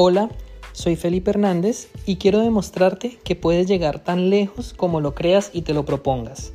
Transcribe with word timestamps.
Hola, 0.00 0.30
soy 0.70 0.94
Felipe 0.94 1.30
Hernández 1.30 1.90
y 2.06 2.18
quiero 2.18 2.38
demostrarte 2.38 3.18
que 3.24 3.34
puedes 3.34 3.66
llegar 3.66 3.98
tan 3.98 4.30
lejos 4.30 4.72
como 4.72 5.00
lo 5.00 5.16
creas 5.16 5.50
y 5.52 5.62
te 5.62 5.74
lo 5.74 5.84
propongas. 5.84 6.52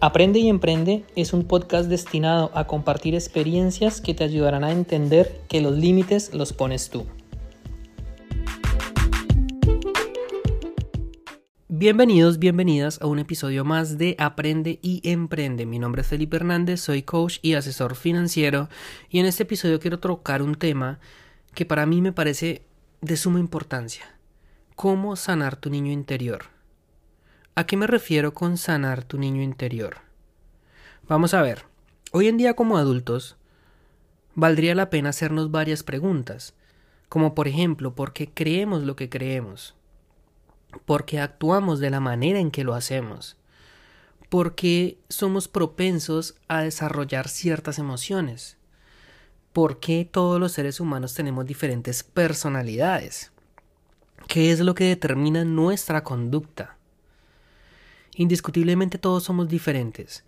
Aprende 0.00 0.38
y 0.38 0.48
Emprende 0.48 1.02
es 1.16 1.32
un 1.32 1.42
podcast 1.42 1.88
destinado 1.88 2.52
a 2.54 2.68
compartir 2.68 3.16
experiencias 3.16 4.00
que 4.00 4.14
te 4.14 4.22
ayudarán 4.22 4.62
a 4.62 4.70
entender 4.70 5.40
que 5.48 5.60
los 5.60 5.76
límites 5.76 6.32
los 6.32 6.52
pones 6.52 6.90
tú. 6.90 7.06
Bienvenidos, 11.66 12.38
bienvenidas 12.38 13.02
a 13.02 13.06
un 13.06 13.18
episodio 13.18 13.64
más 13.64 13.98
de 13.98 14.14
Aprende 14.16 14.78
y 14.80 15.00
Emprende. 15.02 15.66
Mi 15.66 15.80
nombre 15.80 16.02
es 16.02 16.06
Felipe 16.06 16.36
Hernández, 16.36 16.80
soy 16.80 17.02
coach 17.02 17.38
y 17.42 17.54
asesor 17.54 17.96
financiero 17.96 18.68
y 19.08 19.18
en 19.18 19.26
este 19.26 19.42
episodio 19.42 19.80
quiero 19.80 19.98
tocar 19.98 20.40
un 20.40 20.54
tema 20.54 21.00
que 21.54 21.64
para 21.64 21.86
mí 21.86 22.00
me 22.00 22.12
parece 22.12 22.62
de 23.00 23.16
suma 23.16 23.40
importancia. 23.40 24.16
¿Cómo 24.76 25.16
sanar 25.16 25.56
tu 25.56 25.70
niño 25.70 25.92
interior? 25.92 26.44
¿A 27.54 27.66
qué 27.66 27.76
me 27.76 27.86
refiero 27.86 28.32
con 28.32 28.56
sanar 28.56 29.04
tu 29.04 29.18
niño 29.18 29.42
interior? 29.42 29.98
Vamos 31.08 31.34
a 31.34 31.42
ver. 31.42 31.64
Hoy 32.12 32.28
en 32.28 32.36
día 32.36 32.54
como 32.54 32.78
adultos, 32.78 33.36
valdría 34.34 34.74
la 34.74 34.90
pena 34.90 35.10
hacernos 35.10 35.50
varias 35.50 35.82
preguntas, 35.82 36.54
como 37.08 37.34
por 37.34 37.48
ejemplo, 37.48 37.94
¿por 37.94 38.12
qué 38.12 38.30
creemos 38.32 38.84
lo 38.84 38.96
que 38.96 39.08
creemos? 39.08 39.74
¿Por 40.86 41.04
qué 41.04 41.20
actuamos 41.20 41.80
de 41.80 41.90
la 41.90 42.00
manera 42.00 42.38
en 42.38 42.50
que 42.50 42.64
lo 42.64 42.74
hacemos? 42.74 43.36
¿Por 44.28 44.54
qué 44.54 44.98
somos 45.08 45.48
propensos 45.48 46.36
a 46.46 46.62
desarrollar 46.62 47.28
ciertas 47.28 47.80
emociones? 47.80 48.56
Por 49.52 49.80
qué 49.80 50.08
todos 50.10 50.38
los 50.38 50.52
seres 50.52 50.80
humanos 50.80 51.14
tenemos 51.14 51.46
diferentes 51.46 52.02
personalidades. 52.02 53.32
¿Qué 54.28 54.52
es 54.52 54.60
lo 54.60 54.74
que 54.74 54.84
determina 54.84 55.44
nuestra 55.44 56.04
conducta? 56.04 56.76
Indiscutiblemente 58.14 58.98
todos 58.98 59.24
somos 59.24 59.48
diferentes. 59.48 60.24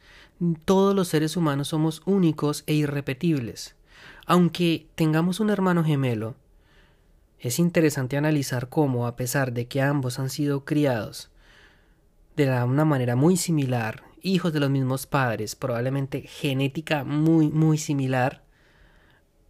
Todos 0.64 0.94
los 0.94 1.08
seres 1.08 1.36
humanos 1.36 1.68
somos 1.68 2.02
únicos 2.04 2.64
e 2.66 2.74
irrepetibles. 2.74 3.76
Aunque 4.26 4.86
tengamos 4.94 5.40
un 5.40 5.50
hermano 5.50 5.84
gemelo, 5.84 6.34
es 7.38 7.58
interesante 7.58 8.16
analizar 8.16 8.68
cómo, 8.68 9.06
a 9.06 9.16
pesar 9.16 9.52
de 9.52 9.66
que 9.66 9.82
ambos 9.82 10.18
han 10.18 10.30
sido 10.30 10.64
criados 10.64 11.30
de 12.36 12.48
una 12.62 12.84
manera 12.84 13.14
muy 13.14 13.36
similar, 13.36 14.04
hijos 14.22 14.52
de 14.52 14.60
los 14.60 14.70
mismos 14.70 15.06
padres, 15.06 15.54
probablemente 15.54 16.22
genética 16.22 17.04
muy, 17.04 17.50
muy 17.50 17.78
similar, 17.78 18.42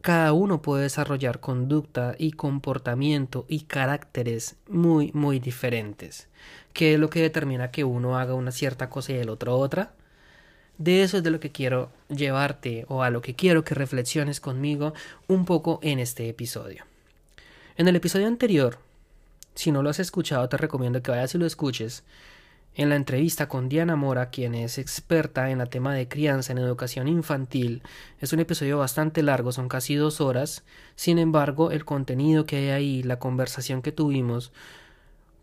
cada 0.02 0.32
uno 0.32 0.60
puede 0.62 0.82
desarrollar 0.82 1.38
conducta 1.38 2.16
y 2.18 2.32
comportamiento 2.32 3.46
y 3.48 3.60
caracteres 3.60 4.56
muy, 4.68 5.12
muy 5.14 5.38
diferentes. 5.38 6.28
¿Qué 6.72 6.94
es 6.94 7.00
lo 7.00 7.08
que 7.08 7.22
determina 7.22 7.70
que 7.70 7.84
uno 7.84 8.18
haga 8.18 8.34
una 8.34 8.50
cierta 8.50 8.90
cosa 8.90 9.12
y 9.12 9.16
el 9.16 9.28
otro 9.30 9.56
otra? 9.56 9.94
De 10.76 11.04
eso 11.04 11.18
es 11.18 11.22
de 11.22 11.30
lo 11.30 11.38
que 11.38 11.52
quiero 11.52 11.90
llevarte 12.08 12.84
o 12.88 13.04
a 13.04 13.10
lo 13.10 13.22
que 13.22 13.34
quiero 13.34 13.62
que 13.62 13.76
reflexiones 13.76 14.40
conmigo 14.40 14.92
un 15.28 15.44
poco 15.44 15.78
en 15.82 16.00
este 16.00 16.28
episodio. 16.28 16.84
En 17.76 17.86
el 17.86 17.94
episodio 17.94 18.26
anterior, 18.26 18.78
si 19.54 19.70
no 19.70 19.84
lo 19.84 19.90
has 19.90 20.00
escuchado, 20.00 20.48
te 20.48 20.56
recomiendo 20.56 21.00
que 21.00 21.12
vayas 21.12 21.34
y 21.36 21.38
lo 21.38 21.46
escuches 21.46 22.02
en 22.74 22.88
la 22.88 22.96
entrevista 22.96 23.48
con 23.48 23.68
Diana 23.68 23.96
Mora, 23.96 24.30
quien 24.30 24.54
es 24.54 24.78
experta 24.78 25.50
en 25.50 25.60
el 25.60 25.68
tema 25.68 25.94
de 25.94 26.08
crianza 26.08 26.52
en 26.52 26.58
educación 26.58 27.06
infantil, 27.06 27.82
es 28.18 28.32
un 28.32 28.40
episodio 28.40 28.78
bastante 28.78 29.22
largo, 29.22 29.52
son 29.52 29.68
casi 29.68 29.94
dos 29.94 30.20
horas. 30.20 30.64
Sin 30.96 31.18
embargo, 31.18 31.70
el 31.70 31.84
contenido 31.84 32.46
que 32.46 32.56
hay 32.56 32.68
ahí, 32.70 33.02
la 33.02 33.18
conversación 33.18 33.82
que 33.82 33.92
tuvimos, 33.92 34.52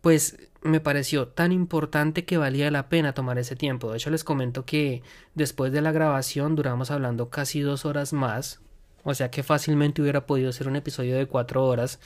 pues 0.02 0.38
me 0.62 0.80
pareció 0.80 1.28
tan 1.28 1.52
importante 1.52 2.26
que 2.26 2.38
valía 2.38 2.72
la 2.72 2.90
pena 2.90 3.14
tomar 3.14 3.38
ese 3.38 3.56
tiempo. 3.56 3.92
De 3.92 3.98
hecho, 3.98 4.10
les 4.10 4.24
comento 4.24 4.66
que 4.66 5.04
después 5.36 5.72
de 5.72 5.82
la 5.82 5.92
grabación 5.92 6.56
duramos 6.56 6.90
hablando 6.92 7.30
casi 7.30 7.62
dos 7.62 7.86
horas 7.86 8.12
más, 8.12 8.60
o 9.04 9.14
sea 9.14 9.32
que 9.32 9.44
fácilmente 9.44 10.02
hubiera 10.02 10.26
podido 10.26 10.52
ser 10.52 10.68
un 10.68 10.76
episodio 10.76 11.16
de 11.16 11.28
cuatro 11.28 11.66
horas. 11.66 12.00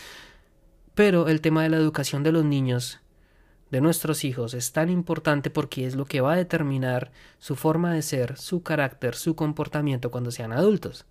Pero 0.96 1.28
el 1.28 1.42
tema 1.42 1.64
de 1.64 1.69
la 1.69 1.78
educación 1.78 2.24
de 2.24 2.31
los 2.31 2.46
niños 2.46 3.00
de 3.74 3.82
nuestros 3.82 4.24
hijos 4.24 4.54
es 4.54 4.72
tan 4.72 4.92
importante 4.92 5.50
porque 5.50 5.88
es 5.88 5.96
lo 5.96 6.06
que 6.06 6.22
va 6.22 6.34
a 6.34 6.38
determinar 6.38 7.12
su 7.40 7.56
forma 7.56 7.92
de 7.92 8.04
ser, 8.04 8.38
su 8.38 8.62
carácter, 8.62 9.16
su 9.16 9.36
comportamiento 9.36 10.12
cuando 10.12 10.30
sean 10.30 10.52
adultos. 10.52 11.08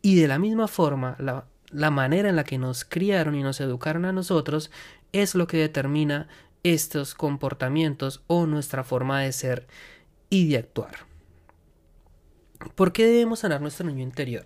Y 0.00 0.18
de 0.18 0.26
la 0.26 0.38
misma 0.38 0.68
forma, 0.68 1.16
la, 1.18 1.44
la 1.70 1.90
manera 1.90 2.30
en 2.30 2.36
la 2.36 2.44
que 2.44 2.56
nos 2.56 2.86
criaron 2.86 3.34
y 3.34 3.42
nos 3.42 3.60
educaron 3.60 4.06
a 4.06 4.12
nosotros 4.12 4.70
es 5.12 5.34
lo 5.34 5.46
que 5.46 5.58
determina 5.58 6.28
estos 6.62 7.14
comportamientos 7.14 8.22
o 8.26 8.46
nuestra 8.46 8.82
forma 8.82 9.20
de 9.20 9.32
ser 9.32 9.66
y 10.30 10.48
de 10.48 10.56
actuar. 10.56 10.94
¿Por 12.74 12.94
qué 12.94 13.04
debemos 13.04 13.40
sanar 13.40 13.60
nuestro 13.60 13.86
niño 13.86 14.02
interior? 14.02 14.44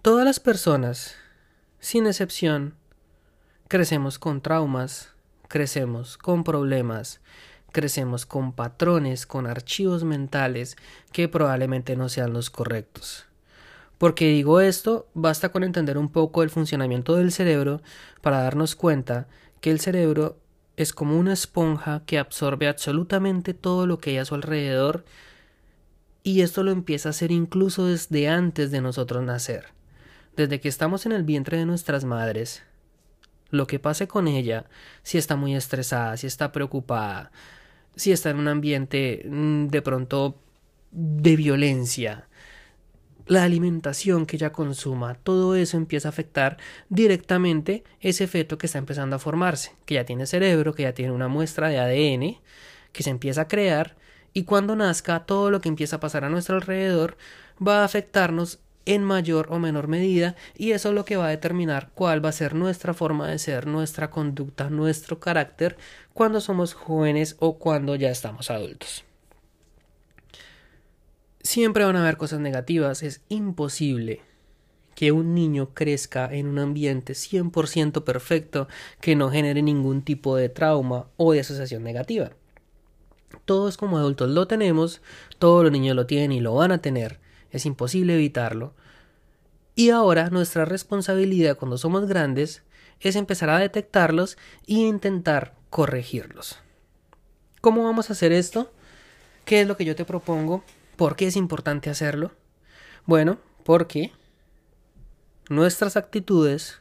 Todas 0.00 0.24
las 0.24 0.38
personas, 0.38 1.16
sin 1.80 2.06
excepción, 2.06 2.76
Crecemos 3.68 4.18
con 4.18 4.40
traumas, 4.40 5.10
crecemos 5.46 6.16
con 6.16 6.42
problemas, 6.42 7.20
crecemos 7.70 8.24
con 8.24 8.52
patrones, 8.54 9.26
con 9.26 9.46
archivos 9.46 10.04
mentales 10.04 10.78
que 11.12 11.28
probablemente 11.28 11.94
no 11.94 12.08
sean 12.08 12.32
los 12.32 12.48
correctos. 12.48 13.26
Porque 13.98 14.28
digo 14.28 14.62
esto, 14.62 15.06
basta 15.12 15.50
con 15.50 15.64
entender 15.64 15.98
un 15.98 16.08
poco 16.08 16.42
el 16.42 16.48
funcionamiento 16.48 17.16
del 17.16 17.30
cerebro 17.30 17.82
para 18.22 18.40
darnos 18.40 18.74
cuenta 18.74 19.28
que 19.60 19.70
el 19.70 19.80
cerebro 19.80 20.38
es 20.78 20.94
como 20.94 21.18
una 21.18 21.34
esponja 21.34 22.04
que 22.06 22.18
absorbe 22.18 22.68
absolutamente 22.68 23.52
todo 23.52 23.86
lo 23.86 23.98
que 23.98 24.10
hay 24.10 24.16
a 24.16 24.24
su 24.24 24.34
alrededor 24.34 25.04
y 26.22 26.40
esto 26.40 26.62
lo 26.62 26.70
empieza 26.70 27.10
a 27.10 27.10
hacer 27.10 27.32
incluso 27.32 27.84
desde 27.84 28.28
antes 28.28 28.70
de 28.70 28.80
nosotros 28.80 29.22
nacer. 29.22 29.66
Desde 30.36 30.58
que 30.58 30.70
estamos 30.70 31.04
en 31.04 31.12
el 31.12 31.24
vientre 31.24 31.58
de 31.58 31.66
nuestras 31.66 32.06
madres, 32.06 32.62
lo 33.50 33.66
que 33.66 33.78
pase 33.78 34.08
con 34.08 34.28
ella, 34.28 34.66
si 35.02 35.18
está 35.18 35.36
muy 35.36 35.54
estresada, 35.54 36.16
si 36.16 36.26
está 36.26 36.52
preocupada, 36.52 37.30
si 37.96 38.12
está 38.12 38.30
en 38.30 38.38
un 38.38 38.48
ambiente 38.48 39.24
mm, 39.28 39.68
de 39.68 39.82
pronto 39.82 40.38
de 40.90 41.36
violencia, 41.36 42.28
la 43.26 43.44
alimentación 43.44 44.24
que 44.24 44.36
ella 44.36 44.52
consuma, 44.52 45.14
todo 45.14 45.54
eso 45.54 45.76
empieza 45.76 46.08
a 46.08 46.10
afectar 46.10 46.56
directamente 46.88 47.84
ese 48.00 48.26
feto 48.26 48.56
que 48.56 48.66
está 48.66 48.78
empezando 48.78 49.16
a 49.16 49.18
formarse, 49.18 49.76
que 49.84 49.94
ya 49.94 50.04
tiene 50.04 50.26
cerebro, 50.26 50.74
que 50.74 50.84
ya 50.84 50.94
tiene 50.94 51.12
una 51.12 51.28
muestra 51.28 51.68
de 51.68 51.78
ADN, 51.78 52.40
que 52.92 53.02
se 53.02 53.10
empieza 53.10 53.42
a 53.42 53.48
crear, 53.48 53.96
y 54.32 54.44
cuando 54.44 54.76
nazca 54.76 55.26
todo 55.26 55.50
lo 55.50 55.60
que 55.60 55.68
empieza 55.68 55.96
a 55.96 56.00
pasar 56.00 56.24
a 56.24 56.30
nuestro 56.30 56.56
alrededor 56.56 57.16
va 57.64 57.82
a 57.82 57.84
afectarnos 57.84 58.60
en 58.88 59.04
mayor 59.04 59.48
o 59.50 59.58
menor 59.58 59.86
medida 59.86 60.34
y 60.56 60.72
eso 60.72 60.88
es 60.88 60.94
lo 60.94 61.04
que 61.04 61.16
va 61.18 61.26
a 61.26 61.30
determinar 61.30 61.90
cuál 61.94 62.24
va 62.24 62.30
a 62.30 62.32
ser 62.32 62.54
nuestra 62.54 62.94
forma 62.94 63.28
de 63.28 63.38
ser, 63.38 63.66
nuestra 63.66 64.10
conducta, 64.10 64.70
nuestro 64.70 65.20
carácter 65.20 65.76
cuando 66.14 66.40
somos 66.40 66.72
jóvenes 66.72 67.36
o 67.38 67.58
cuando 67.58 67.96
ya 67.96 68.10
estamos 68.10 68.50
adultos. 68.50 69.04
Siempre 71.42 71.84
van 71.84 71.96
a 71.96 72.02
haber 72.02 72.16
cosas 72.16 72.40
negativas, 72.40 73.02
es 73.02 73.20
imposible 73.28 74.22
que 74.94 75.12
un 75.12 75.34
niño 75.34 75.74
crezca 75.74 76.32
en 76.32 76.48
un 76.48 76.58
ambiente 76.58 77.12
100% 77.12 78.04
perfecto 78.04 78.68
que 79.02 79.16
no 79.16 79.30
genere 79.30 79.60
ningún 79.60 80.00
tipo 80.00 80.34
de 80.34 80.48
trauma 80.48 81.08
o 81.18 81.32
de 81.34 81.40
asociación 81.40 81.84
negativa. 81.84 82.30
Todos 83.44 83.76
como 83.76 83.98
adultos 83.98 84.30
lo 84.30 84.48
tenemos, 84.48 85.02
todos 85.38 85.62
los 85.62 85.72
niños 85.72 85.94
lo 85.94 86.06
tienen 86.06 86.32
y 86.32 86.40
lo 86.40 86.54
van 86.54 86.72
a 86.72 86.78
tener 86.78 87.20
es 87.50 87.66
imposible 87.66 88.14
evitarlo. 88.14 88.74
Y 89.74 89.90
ahora 89.90 90.30
nuestra 90.30 90.64
responsabilidad 90.64 91.56
cuando 91.56 91.78
somos 91.78 92.06
grandes 92.06 92.62
es 93.00 93.16
empezar 93.16 93.50
a 93.50 93.58
detectarlos 93.58 94.36
e 94.66 94.74
intentar 94.74 95.54
corregirlos. 95.70 96.58
¿Cómo 97.60 97.84
vamos 97.84 98.10
a 98.10 98.12
hacer 98.12 98.32
esto? 98.32 98.72
¿Qué 99.44 99.60
es 99.60 99.68
lo 99.68 99.76
que 99.76 99.84
yo 99.84 99.94
te 99.94 100.04
propongo? 100.04 100.64
¿Por 100.96 101.16
qué 101.16 101.26
es 101.26 101.36
importante 101.36 101.90
hacerlo? 101.90 102.32
Bueno, 103.06 103.38
porque 103.64 104.12
nuestras 105.48 105.96
actitudes, 105.96 106.80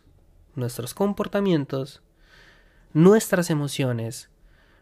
nuestros 0.56 0.94
comportamientos, 0.94 2.02
nuestras 2.94 3.50
emociones 3.50 4.30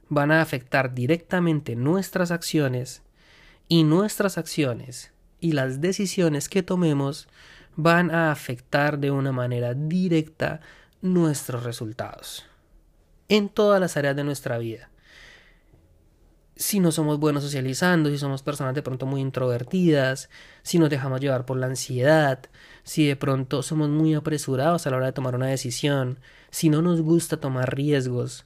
van 0.08 0.32
a 0.32 0.42
afectar 0.42 0.94
directamente 0.94 1.76
nuestras 1.76 2.32
acciones 2.32 3.02
y 3.68 3.84
nuestras 3.84 4.38
acciones 4.38 5.12
y 5.40 5.52
las 5.52 5.82
decisiones 5.82 6.50
que 6.50 6.64
tomemos 6.64 7.28
van 7.76 8.12
a 8.12 8.32
afectar 8.32 9.00
de 9.00 9.12
una 9.12 9.32
manera 9.32 9.74
directa 9.74 10.62
nuestros 11.02 11.64
resultados 11.64 12.46
en 13.28 13.50
todas 13.50 13.80
las 13.80 13.98
áreas 13.98 14.16
de 14.16 14.24
nuestra 14.24 14.58
vida. 14.58 14.90
si 16.58 16.80
no 16.80 16.94
somos 16.94 17.20
buenos 17.20 17.44
socializando, 17.44 18.10
si 18.10 18.18
somos 18.18 18.42
personas 18.42 18.74
de 18.74 18.82
pronto 18.82 19.06
muy 19.06 19.20
introvertidas, 19.20 20.30
si 20.64 20.80
nos 20.80 20.90
dejamos 20.90 21.20
llevar 21.20 21.46
por 21.46 21.58
la 21.58 21.66
ansiedad, 21.66 22.40
si 22.84 23.06
de 23.06 23.18
pronto 23.18 23.62
somos 23.62 23.90
muy 23.90 24.14
apresurados 24.14 24.88
a 24.88 24.90
la 24.90 24.96
hora 24.98 25.06
de 25.08 25.12
tomar 25.12 25.36
una 25.36 25.48
decisión, 25.48 26.20
si 26.52 26.70
no 26.70 26.82
nos 26.82 27.02
gusta 27.02 27.42
tomar 27.42 27.76
riesgos. 27.76 28.46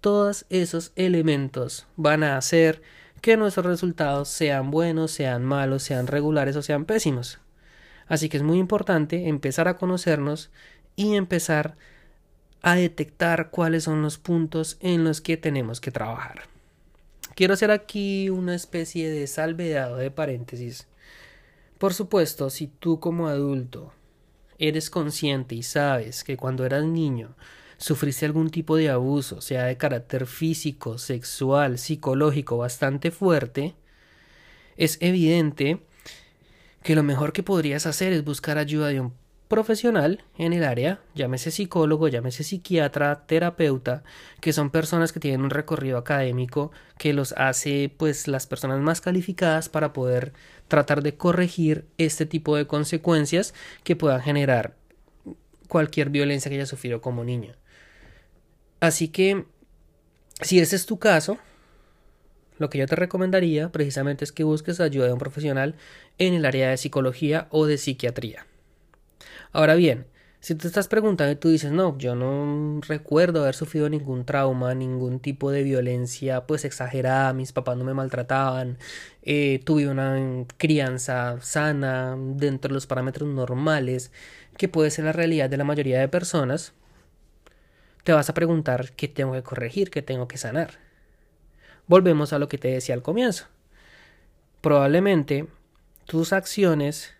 Todos 0.00 0.46
esos 0.50 0.92
elementos 0.94 1.88
van 1.96 2.22
a 2.22 2.36
hacer 2.36 2.80
que 3.22 3.38
nuestros 3.38 3.64
resultados 3.64 4.28
sean 4.28 4.70
buenos, 4.70 5.12
sean 5.12 5.44
malos, 5.44 5.84
sean 5.84 6.08
regulares 6.08 6.56
o 6.56 6.62
sean 6.62 6.84
pésimos. 6.84 7.38
Así 8.08 8.28
que 8.28 8.36
es 8.36 8.42
muy 8.42 8.58
importante 8.58 9.28
empezar 9.28 9.68
a 9.68 9.78
conocernos 9.78 10.50
y 10.96 11.14
empezar 11.14 11.76
a 12.62 12.74
detectar 12.74 13.50
cuáles 13.50 13.84
son 13.84 14.02
los 14.02 14.18
puntos 14.18 14.76
en 14.80 15.04
los 15.04 15.20
que 15.20 15.36
tenemos 15.36 15.80
que 15.80 15.92
trabajar. 15.92 16.42
Quiero 17.36 17.54
hacer 17.54 17.70
aquí 17.70 18.28
una 18.28 18.56
especie 18.56 19.08
de 19.08 19.26
salvedado 19.28 19.96
de 19.96 20.10
paréntesis. 20.10 20.88
Por 21.78 21.94
supuesto, 21.94 22.50
si 22.50 22.66
tú 22.66 22.98
como 22.98 23.28
adulto 23.28 23.92
eres 24.58 24.90
consciente 24.90 25.54
y 25.54 25.62
sabes 25.62 26.24
que 26.24 26.36
cuando 26.36 26.66
eras 26.66 26.84
niño 26.84 27.36
sufriste 27.82 28.24
algún 28.24 28.50
tipo 28.50 28.76
de 28.76 28.90
abuso, 28.90 29.40
sea 29.40 29.64
de 29.64 29.76
carácter 29.76 30.26
físico, 30.26 30.98
sexual, 30.98 31.78
psicológico 31.78 32.56
bastante 32.56 33.10
fuerte, 33.10 33.74
es 34.76 34.98
evidente 35.00 35.80
que 36.82 36.94
lo 36.94 37.02
mejor 37.02 37.32
que 37.32 37.42
podrías 37.42 37.86
hacer 37.86 38.12
es 38.12 38.24
buscar 38.24 38.56
ayuda 38.56 38.88
de 38.88 39.00
un 39.00 39.12
profesional 39.48 40.24
en 40.38 40.52
el 40.52 40.64
área, 40.64 41.00
llámese 41.14 41.50
psicólogo, 41.50 42.08
llámese 42.08 42.44
psiquiatra, 42.44 43.26
terapeuta, 43.26 44.04
que 44.40 44.52
son 44.52 44.70
personas 44.70 45.12
que 45.12 45.20
tienen 45.20 45.42
un 45.42 45.50
recorrido 45.50 45.98
académico 45.98 46.70
que 46.98 47.12
los 47.12 47.32
hace 47.32 47.92
pues 47.94 48.28
las 48.28 48.46
personas 48.46 48.80
más 48.80 49.00
calificadas 49.00 49.68
para 49.68 49.92
poder 49.92 50.32
tratar 50.68 51.02
de 51.02 51.16
corregir 51.16 51.84
este 51.98 52.26
tipo 52.26 52.56
de 52.56 52.66
consecuencias 52.66 53.54
que 53.82 53.96
puedan 53.96 54.22
generar 54.22 54.76
cualquier 55.68 56.10
violencia 56.10 56.48
que 56.48 56.56
haya 56.56 56.66
sufrido 56.66 57.00
como 57.00 57.24
niño. 57.24 57.54
Así 58.82 59.06
que 59.06 59.44
si 60.40 60.58
ese 60.58 60.74
es 60.74 60.86
tu 60.86 60.98
caso, 60.98 61.38
lo 62.58 62.68
que 62.68 62.78
yo 62.78 62.86
te 62.88 62.96
recomendaría 62.96 63.70
precisamente 63.70 64.24
es 64.24 64.32
que 64.32 64.42
busques 64.42 64.80
ayuda 64.80 65.06
de 65.06 65.12
un 65.12 65.20
profesional 65.20 65.76
en 66.18 66.34
el 66.34 66.44
área 66.44 66.68
de 66.68 66.76
psicología 66.76 67.46
o 67.50 67.66
de 67.66 67.78
psiquiatría. 67.78 68.44
Ahora 69.52 69.76
bien, 69.76 70.06
si 70.40 70.56
te 70.56 70.66
estás 70.66 70.88
preguntando 70.88 71.30
y 71.30 71.36
tú 71.36 71.48
dices, 71.48 71.70
no, 71.70 71.96
yo 71.96 72.16
no 72.16 72.80
recuerdo 72.80 73.42
haber 73.42 73.54
sufrido 73.54 73.88
ningún 73.88 74.24
trauma, 74.24 74.74
ningún 74.74 75.20
tipo 75.20 75.52
de 75.52 75.62
violencia 75.62 76.48
pues 76.48 76.64
exagerada, 76.64 77.32
mis 77.34 77.52
papás 77.52 77.76
no 77.76 77.84
me 77.84 77.94
maltrataban, 77.94 78.78
eh, 79.22 79.60
tuve 79.64 79.86
una 79.86 80.44
crianza 80.56 81.40
sana 81.40 82.16
dentro 82.18 82.70
de 82.70 82.74
los 82.74 82.88
parámetros 82.88 83.28
normales, 83.28 84.10
que 84.56 84.66
puede 84.66 84.90
ser 84.90 85.04
la 85.04 85.12
realidad 85.12 85.48
de 85.48 85.56
la 85.56 85.62
mayoría 85.62 86.00
de 86.00 86.08
personas, 86.08 86.72
te 88.04 88.12
vas 88.12 88.28
a 88.28 88.34
preguntar 88.34 88.92
qué 88.92 89.08
tengo 89.08 89.32
que 89.32 89.42
corregir, 89.42 89.90
qué 89.90 90.02
tengo 90.02 90.28
que 90.28 90.38
sanar. 90.38 90.78
Volvemos 91.86 92.32
a 92.32 92.38
lo 92.38 92.48
que 92.48 92.58
te 92.58 92.68
decía 92.68 92.94
al 92.94 93.02
comienzo. 93.02 93.46
Probablemente 94.60 95.46
tus 96.06 96.32
acciones 96.32 97.14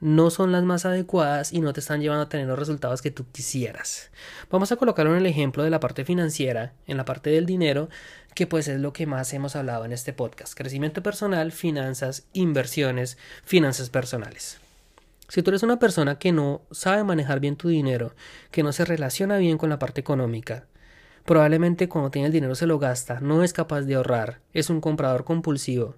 no 0.00 0.30
son 0.30 0.52
las 0.52 0.62
más 0.62 0.84
adecuadas 0.84 1.52
y 1.52 1.60
no 1.60 1.72
te 1.72 1.80
están 1.80 2.00
llevando 2.00 2.24
a 2.24 2.28
tener 2.28 2.46
los 2.46 2.58
resultados 2.58 3.00
que 3.00 3.10
tú 3.10 3.26
quisieras. 3.32 4.10
Vamos 4.50 4.70
a 4.70 4.76
colocarlo 4.76 5.12
en 5.12 5.18
el 5.18 5.26
ejemplo 5.26 5.62
de 5.62 5.70
la 5.70 5.80
parte 5.80 6.04
financiera, 6.04 6.74
en 6.86 6.98
la 6.98 7.04
parte 7.04 7.30
del 7.30 7.46
dinero, 7.46 7.88
que 8.34 8.46
pues 8.46 8.68
es 8.68 8.78
lo 8.78 8.92
que 8.92 9.06
más 9.06 9.32
hemos 9.32 9.56
hablado 9.56 9.84
en 9.86 9.92
este 9.92 10.12
podcast. 10.12 10.54
Crecimiento 10.54 11.02
personal, 11.02 11.52
finanzas, 11.52 12.26
inversiones, 12.34 13.16
finanzas 13.44 13.88
personales. 13.88 14.58
Si 15.28 15.42
tú 15.42 15.50
eres 15.50 15.62
una 15.62 15.78
persona 15.78 16.18
que 16.18 16.32
no 16.32 16.62
sabe 16.70 17.02
manejar 17.04 17.40
bien 17.40 17.56
tu 17.56 17.68
dinero, 17.68 18.14
que 18.50 18.62
no 18.62 18.72
se 18.72 18.84
relaciona 18.84 19.38
bien 19.38 19.58
con 19.58 19.70
la 19.70 19.78
parte 19.78 20.00
económica, 20.00 20.66
probablemente 21.24 21.88
cuando 21.88 22.10
tiene 22.10 22.26
el 22.26 22.32
dinero 22.32 22.54
se 22.54 22.66
lo 22.66 22.78
gasta, 22.78 23.20
no 23.20 23.42
es 23.42 23.52
capaz 23.52 23.82
de 23.82 23.96
ahorrar, 23.96 24.40
es 24.52 24.70
un 24.70 24.80
comprador 24.80 25.24
compulsivo, 25.24 25.96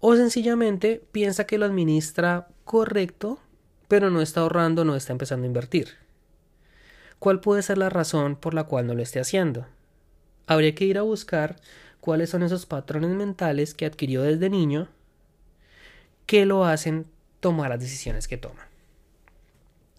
o 0.00 0.16
sencillamente 0.16 1.02
piensa 1.12 1.44
que 1.44 1.58
lo 1.58 1.66
administra 1.66 2.48
correcto, 2.64 3.38
pero 3.88 4.10
no 4.10 4.22
está 4.22 4.40
ahorrando, 4.40 4.84
no 4.84 4.96
está 4.96 5.12
empezando 5.12 5.44
a 5.44 5.48
invertir. 5.48 5.88
¿Cuál 7.18 7.40
puede 7.40 7.62
ser 7.62 7.78
la 7.78 7.90
razón 7.90 8.36
por 8.36 8.54
la 8.54 8.64
cual 8.64 8.86
no 8.86 8.94
lo 8.94 9.02
esté 9.02 9.20
haciendo? 9.20 9.66
Habría 10.46 10.74
que 10.74 10.86
ir 10.86 10.98
a 10.98 11.02
buscar 11.02 11.56
cuáles 12.00 12.30
son 12.30 12.42
esos 12.42 12.66
patrones 12.66 13.10
mentales 13.10 13.74
que 13.74 13.86
adquirió 13.86 14.22
desde 14.22 14.50
niño 14.50 14.88
que 16.26 16.46
lo 16.46 16.64
hacen 16.64 17.06
tomar 17.42 17.70
las 17.70 17.80
decisiones 17.80 18.28
que 18.28 18.38
toma. 18.38 18.68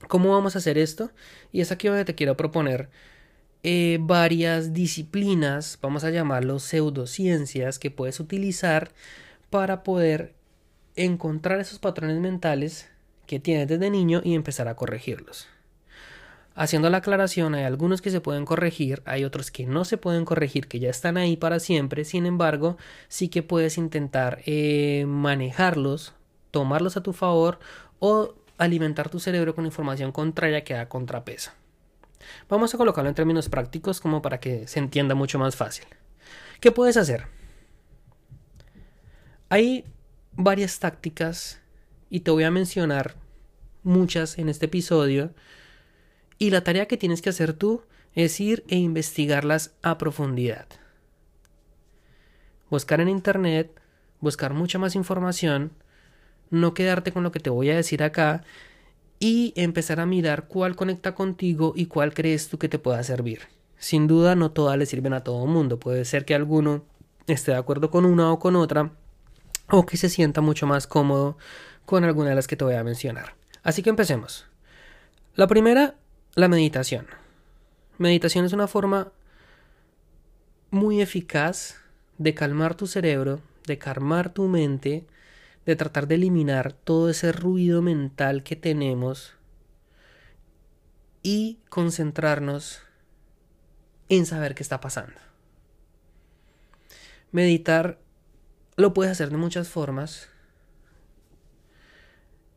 ¿Cómo 0.08 0.32
vamos 0.32 0.56
a 0.56 0.60
hacer 0.60 0.78
esto? 0.78 1.12
Y 1.52 1.62
es 1.62 1.72
aquí 1.72 1.88
donde 1.88 2.06
te 2.06 2.16
quiero 2.16 2.36
proponer 2.36 2.90
eh, 3.64 3.98
varias 4.02 4.74
disciplinas, 4.74 5.78
vamos 5.82 6.04
a 6.04 6.10
llamarlo 6.10 6.60
pseudociencias, 6.60 7.80
que 7.80 7.92
puedes 7.92 8.20
utilizar 8.20 8.92
para 9.50 9.84
poder 9.84 10.34
encontrar 10.96 11.60
esos 11.60 11.80
patrones 11.80 12.20
mentales 12.20 12.90
que 13.28 13.40
tienes 13.40 13.68
desde 13.68 13.90
niño 13.90 14.22
y 14.24 14.36
empezar 14.36 14.68
a 14.68 14.76
corregirlos. 14.76 15.48
Haciendo 16.56 16.90
la 16.90 16.98
aclaración, 16.98 17.56
hay 17.56 17.64
algunos 17.64 18.02
que 18.02 18.12
se 18.12 18.22
pueden 18.22 18.46
corregir, 18.46 19.02
hay 19.06 19.24
otros 19.26 19.52
que 19.52 19.66
no 19.66 19.86
se 19.86 19.98
pueden 19.98 20.24
corregir, 20.24 20.68
que 20.68 20.80
ya 20.80 20.90
están 20.90 21.18
ahí 21.18 21.36
para 21.36 21.60
siempre, 21.60 22.06
sin 22.06 22.26
embargo, 22.26 22.78
sí 23.08 23.28
que 23.28 23.44
puedes 23.44 23.78
intentar 23.78 24.42
eh, 24.46 25.06
manejarlos, 25.08 26.14
tomarlos 26.54 26.98
a 26.98 27.02
tu 27.02 27.14
favor 27.14 27.58
o 27.98 28.36
alimentar 28.60 29.10
tu 29.10 29.20
cerebro 29.20 29.56
con 29.56 29.66
información 29.66 30.12
contraria 30.12 30.64
que 30.64 30.76
da 30.76 30.88
contrapeso. 30.88 31.50
Vamos 32.48 32.74
a 32.74 32.78
colocarlo 32.78 33.10
en 33.10 33.16
términos 33.16 33.50
prácticos 33.50 34.00
como 34.00 34.22
para 34.22 34.40
que 34.40 34.68
se 34.68 34.78
entienda 34.78 35.16
mucho 35.16 35.40
más 35.40 35.56
fácil. 35.56 35.86
¿Qué 36.62 36.72
puedes 36.72 36.96
hacer? 36.96 37.26
Hay 39.50 39.84
varias 40.34 40.78
tácticas 40.78 41.60
y 42.12 42.20
te 42.20 42.30
voy 42.30 42.44
a 42.44 42.52
mencionar 42.52 43.16
muchas 43.82 44.38
en 44.38 44.48
este 44.48 44.68
episodio 44.68 45.34
y 46.38 46.52
la 46.52 46.64
tarea 46.64 46.88
que 46.88 46.98
tienes 46.98 47.24
que 47.24 47.32
hacer 47.32 47.54
tú 47.54 47.82
es 48.14 48.40
ir 48.40 48.64
e 48.68 48.76
investigarlas 48.76 49.74
a 49.82 49.98
profundidad. 49.98 50.68
Buscar 52.70 53.02
en 53.02 53.10
internet, 53.10 53.82
buscar 54.20 54.54
mucha 54.54 54.78
más 54.78 54.96
información, 54.96 55.74
no 56.50 56.74
quedarte 56.74 57.12
con 57.12 57.24
lo 57.24 57.32
que 57.32 57.40
te 57.40 57.50
voy 57.50 57.70
a 57.70 57.76
decir 57.76 58.04
acá 58.04 58.44
y 59.20 59.54
empezar 59.56 60.00
a 60.00 60.06
mirar 60.06 60.48
cuál 60.48 60.76
conecta 60.76 61.16
contigo 61.16 61.74
y 61.76 61.86
cuál 61.86 62.14
crees 62.14 62.50
tú 62.50 62.58
que 62.58 62.70
te 62.70 62.80
pueda 62.80 63.02
servir. 63.04 63.42
Sin 63.78 64.08
duda 64.08 64.36
no 64.36 64.52
todas 64.52 64.78
le 64.78 64.86
sirven 64.86 65.14
a 65.14 65.24
todo 65.24 65.46
mundo, 65.46 65.80
puede 65.80 66.06
ser 66.06 66.26
que 66.26 66.36
alguno 66.36 66.84
esté 67.28 67.52
de 67.52 67.58
acuerdo 67.58 67.90
con 67.90 68.06
una 68.06 68.32
o 68.32 68.40
con 68.40 68.56
otra, 68.56 68.92
o 69.70 69.86
que 69.86 69.98
se 69.98 70.10
sienta 70.10 70.42
mucho 70.42 70.68
más 70.68 70.88
cómodo 70.88 71.38
con 71.86 72.04
alguna 72.04 72.30
de 72.30 72.36
las 72.36 72.48
que 72.48 72.56
te 72.56 72.66
voy 72.66 72.76
a 72.76 72.84
mencionar. 72.84 73.36
Así 73.64 73.82
que 73.82 73.90
empecemos. 73.90 74.46
La 75.36 75.48
primera, 75.48 75.96
la 76.36 76.48
meditación. 76.48 77.08
Meditación 77.98 78.46
es 78.46 78.54
una 78.54 78.68
forma 78.68 79.12
muy 80.70 81.02
eficaz 81.02 81.78
de 82.18 82.34
calmar 82.34 82.76
tu 82.76 82.88
cerebro, 82.88 83.40
de 83.66 83.78
calmar 83.78 84.34
tu 84.34 84.48
mente, 84.48 85.06
de 85.66 85.76
tratar 85.76 86.08
de 86.08 86.16
eliminar 86.16 86.74
todo 86.74 87.10
ese 87.10 87.32
ruido 87.32 87.82
mental 87.82 88.44
que 88.44 88.56
tenemos 88.56 89.36
y 91.22 91.60
concentrarnos 91.70 92.82
en 94.10 94.26
saber 94.26 94.56
qué 94.56 94.64
está 94.64 94.82
pasando. 94.82 95.20
Meditar 97.32 98.00
lo 98.76 98.94
puedes 98.94 99.12
hacer 99.12 99.30
de 99.30 99.38
muchas 99.38 99.70
formas. 99.70 100.30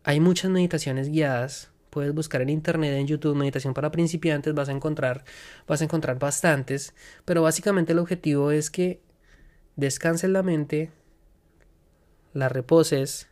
Hay 0.03 0.21
muchas 0.21 0.51
meditaciones 0.51 1.09
guiadas. 1.09 1.71
Puedes 1.91 2.13
buscar 2.13 2.43
en 2.43 2.51
internet, 2.51 2.93
en 2.93 3.07
YouTube, 3.07 3.37
meditación 3.37 3.73
para 3.73 3.91
principiantes, 3.91 4.53
vas 4.53 4.69
a 4.69 4.73
encontrar, 4.73 5.25
vas 5.67 5.81
a 5.81 5.85
encontrar 5.85 6.19
bastantes. 6.19 6.95
Pero 7.25 7.43
básicamente 7.43 7.93
el 7.93 7.99
objetivo 7.99 8.51
es 8.51 8.71
que 8.71 9.01
descanses 9.77 10.29
la 10.29 10.43
mente, 10.43 10.91
la 12.37 12.49
reposes, 12.49 13.29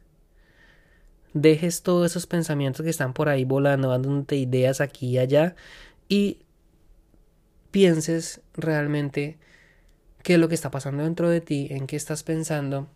dejes 1.35 1.83
todos 1.83 2.11
esos 2.11 2.27
pensamientos 2.27 2.85
que 2.85 2.91
están 2.91 3.13
por 3.13 3.29
ahí 3.29 3.45
volando, 3.45 3.89
dándote 3.89 4.37
ideas 4.37 4.81
aquí 4.81 5.09
y 5.09 5.19
allá, 5.19 5.55
y 6.09 6.39
pienses 7.71 8.41
realmente 8.55 9.37
qué 10.23 10.35
es 10.35 10.39
lo 10.39 10.49
que 10.49 10.55
está 10.55 10.71
pasando 10.71 11.03
dentro 11.03 11.29
de 11.29 11.41
ti, 11.41 11.69
en 11.71 11.87
qué 11.87 11.97
estás 11.97 12.23
pensando 12.23 12.89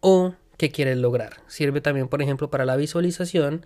o 0.00 0.34
qué 0.56 0.70
quieres 0.70 0.98
lograr. 0.98 1.40
Sirve 1.46 1.80
también, 1.80 2.08
por 2.08 2.20
ejemplo, 2.20 2.50
para 2.50 2.64
la 2.64 2.76
visualización. 2.76 3.64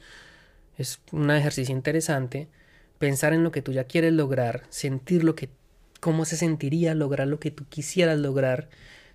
Es 0.76 1.00
un 1.10 1.30
ejercicio 1.30 1.74
interesante. 1.74 2.48
Pensar 2.98 3.32
en 3.32 3.42
lo 3.42 3.50
que 3.50 3.62
tú 3.62 3.72
ya 3.72 3.84
quieres 3.84 4.12
lograr, 4.12 4.64
sentir 4.68 5.24
lo 5.24 5.34
que, 5.34 5.48
cómo 6.00 6.24
se 6.24 6.36
sentiría 6.36 6.94
lograr 6.94 7.26
lo 7.28 7.40
que 7.40 7.50
tú 7.50 7.64
quisieras 7.68 8.18
lograr 8.18 8.68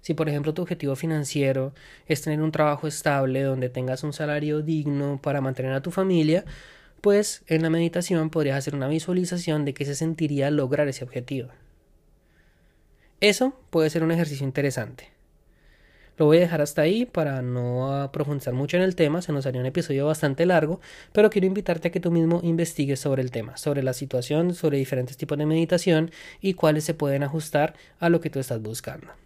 Si 0.03 0.13
por 0.13 0.27
ejemplo 0.27 0.53
tu 0.53 0.62
objetivo 0.62 0.98
financiero 0.98 1.74
es 2.07 2.22
tener 2.22 2.41
un 2.41 2.51
trabajo 2.51 2.88
estable 2.88 3.41
donde 3.41 3.69
tengas 3.69 4.03
un 4.03 4.12
salario 4.12 4.62
digno 4.62 5.17
para 5.24 5.39
mantener 5.39 5.72
a 5.72 5.81
tu 5.81 5.91
familia, 5.91 6.43
pues 7.00 7.41
en 7.48 7.62
la 7.62 7.69
meditación 7.69 8.29
podrías 8.29 8.57
hacer 8.57 8.75
una 8.75 8.89
visualización 8.89 9.63
de 9.63 9.74
qué 9.74 9.86
se 9.86 9.95
sentiría 9.95 10.51
lograr 10.51 10.89
ese 10.89 11.05
objetivo. 11.05 11.51
Eso 13.22 13.57
puede 13.69 13.89
ser 13.89 14.03
un 14.03 14.12
ejercicio 14.12 14.45
interesante. 14.45 15.07
Lo 16.17 16.25
voy 16.25 16.36
a 16.36 16.41
dejar 16.41 16.60
hasta 16.62 16.81
ahí 16.81 17.05
para 17.05 17.41
no 17.41 18.10
profundizar 18.12 18.53
mucho 18.53 18.75
en 18.75 18.83
el 18.83 18.98
tema, 18.98 19.22
se 19.22 19.31
nos 19.31 19.45
haría 19.45 19.62
un 19.62 19.67
episodio 19.67 20.05
bastante 20.05 20.45
largo, 20.45 20.81
pero 21.13 21.29
quiero 21.29 21.48
invitarte 21.48 21.88
a 21.88 21.91
que 21.91 22.01
tú 22.01 22.12
mismo 22.12 22.41
investigues 22.43 23.00
sobre 23.00 23.22
el 23.22 23.31
tema, 23.31 23.55
sobre 23.55 23.81
la 23.81 23.93
situación, 23.93 24.53
sobre 24.53 24.79
diferentes 24.79 25.15
tipos 25.15 25.38
de 25.38 25.45
meditación 25.45 26.12
y 26.41 26.55
cuáles 26.55 26.83
se 26.83 26.93
pueden 26.93 27.24
ajustar 27.24 27.74
a 28.01 28.10
lo 28.10 28.19
que 28.19 28.29
tú 28.29 28.39
estás 28.39 28.62
buscando. 28.62 29.23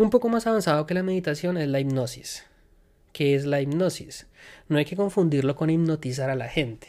Un 0.00 0.08
poco 0.08 0.30
más 0.30 0.46
avanzado 0.46 0.86
que 0.86 0.94
la 0.94 1.02
meditación 1.02 1.58
es 1.58 1.68
la 1.68 1.78
hipnosis. 1.78 2.46
¿Qué 3.12 3.34
es 3.34 3.44
la 3.44 3.60
hipnosis? 3.60 4.28
No 4.66 4.78
hay 4.78 4.86
que 4.86 4.96
confundirlo 4.96 5.56
con 5.56 5.68
hipnotizar 5.68 6.30
a 6.30 6.34
la 6.34 6.48
gente 6.48 6.88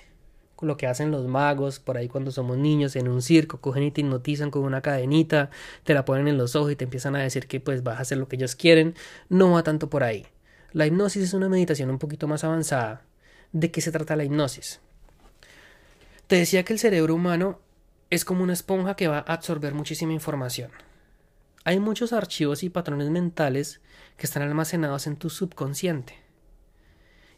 lo 0.62 0.78
que 0.78 0.88
hacen 0.88 1.12
los 1.12 1.28
magos 1.28 1.80
por 1.80 1.98
ahí 1.98 2.08
cuando 2.08 2.32
somos 2.32 2.58
niños 2.58 2.96
en 2.96 3.08
un 3.08 3.22
circo, 3.22 3.60
cogen 3.60 3.84
y 3.84 3.92
te 3.92 4.02
hipnotizan 4.02 4.52
con 4.52 4.64
una 4.64 4.82
cadenita, 4.82 5.50
te 5.84 5.94
la 5.94 6.06
ponen 6.06 6.28
en 6.28 6.38
los 6.38 6.56
ojos 6.56 6.72
y 6.72 6.76
te 6.76 6.84
empiezan 6.84 7.16
a 7.16 7.20
decir 7.20 7.48
que 7.48 7.60
pues 7.60 7.84
vas 7.84 7.98
a 7.98 8.02
hacer 8.04 8.18
lo 8.18 8.28
que 8.28 8.36
ellos 8.36 8.56
quieren, 8.56 8.96
no 9.28 9.52
va 9.52 9.64
tanto 9.64 9.90
por 9.90 10.04
ahí. 10.04 10.26
La 10.72 10.86
hipnosis 10.86 11.24
es 11.24 11.34
una 11.34 11.50
meditación 11.50 11.90
un 11.90 12.00
poquito 12.00 12.28
más 12.28 12.44
avanzada. 12.44 13.02
¿De 13.52 13.72
qué 13.72 13.82
se 13.82 13.92
trata 13.92 14.16
la 14.16 14.24
hipnosis? 14.24 14.80
Te 16.28 16.38
decía 16.38 16.64
que 16.64 16.74
el 16.74 16.80
cerebro 16.80 17.16
humano 17.16 17.60
es 18.10 18.24
como 18.24 18.44
una 18.44 18.54
esponja 18.54 18.96
que 18.96 19.08
va 19.08 19.18
a 19.18 19.34
absorber 19.34 19.74
muchísima 19.74 20.14
información. 20.14 20.72
Hay 21.64 21.80
muchos 21.80 22.14
archivos 22.14 22.64
y 22.64 22.70
patrones 22.70 23.10
mentales 23.10 23.82
que 24.18 24.26
están 24.26 24.44
almacenados 24.44 25.08
en 25.08 25.16
tu 25.16 25.30
subconsciente. 25.30 26.16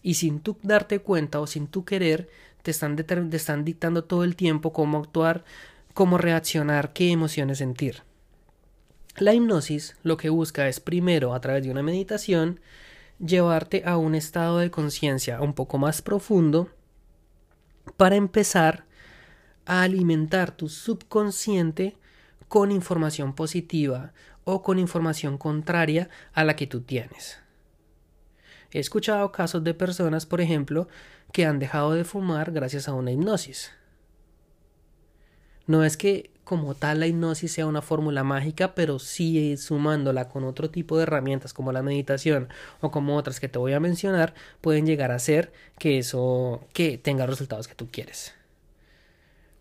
Y 0.01 0.15
sin 0.15 0.39
tú 0.39 0.57
darte 0.63 0.99
cuenta 0.99 1.39
o 1.39 1.47
sin 1.47 1.67
tú 1.67 1.85
querer, 1.85 2.29
te 2.61 2.71
están, 2.71 2.95
te 2.95 3.35
están 3.37 3.65
dictando 3.65 4.05
todo 4.05 4.23
el 4.23 4.35
tiempo 4.35 4.71
cómo 4.71 4.99
actuar, 4.99 5.43
cómo 5.93 6.17
reaccionar, 6.17 6.93
qué 6.93 7.11
emociones 7.11 7.57
sentir. 7.57 8.03
La 9.17 9.33
hipnosis 9.33 9.95
lo 10.03 10.17
que 10.17 10.29
busca 10.29 10.67
es 10.67 10.79
primero, 10.79 11.33
a 11.33 11.41
través 11.41 11.63
de 11.63 11.71
una 11.71 11.83
meditación, 11.83 12.59
llevarte 13.19 13.83
a 13.85 13.97
un 13.97 14.15
estado 14.15 14.57
de 14.57 14.71
conciencia 14.71 15.39
un 15.41 15.53
poco 15.53 15.77
más 15.77 16.01
profundo 16.01 16.69
para 17.97 18.15
empezar 18.15 18.85
a 19.65 19.83
alimentar 19.83 20.55
tu 20.55 20.67
subconsciente 20.67 21.95
con 22.53 22.71
información 22.71 23.33
positiva 23.33 24.13
o 24.43 24.61
con 24.61 24.77
información 24.77 25.39
contraria 25.39 26.11
a 26.33 26.43
la 26.43 26.55
que 26.55 26.67
tú 26.67 26.81
tienes. 26.81 27.39
He 28.71 28.77
escuchado 28.77 29.31
casos 29.31 29.63
de 29.63 29.73
personas, 29.73 30.27
por 30.27 30.39
ejemplo, 30.39 30.87
que 31.31 31.47
han 31.47 31.57
dejado 31.57 31.93
de 31.93 32.03
fumar 32.03 32.51
gracias 32.51 32.87
a 32.87 32.93
una 32.93 33.09
hipnosis. 33.09 33.71
No 35.65 35.83
es 35.83 35.97
que 35.97 36.29
como 36.43 36.75
tal 36.75 36.99
la 36.99 37.07
hipnosis 37.07 37.51
sea 37.51 37.65
una 37.65 37.81
fórmula 37.81 38.23
mágica, 38.23 38.75
pero 38.75 38.99
sí 38.99 39.57
sumándola 39.57 40.29
con 40.29 40.43
otro 40.43 40.69
tipo 40.69 40.97
de 40.97 41.03
herramientas 41.03 41.55
como 41.55 41.71
la 41.71 41.81
meditación 41.81 42.49
o 42.81 42.91
como 42.91 43.17
otras 43.17 43.39
que 43.39 43.49
te 43.49 43.57
voy 43.57 43.73
a 43.73 43.79
mencionar, 43.79 44.35
pueden 44.61 44.85
llegar 44.85 45.09
a 45.09 45.15
hacer 45.15 45.51
que 45.79 45.97
eso 45.97 46.67
que 46.71 46.99
tenga 46.99 47.25
resultados 47.25 47.67
que 47.67 47.73
tú 47.73 47.89
quieres. 47.89 48.35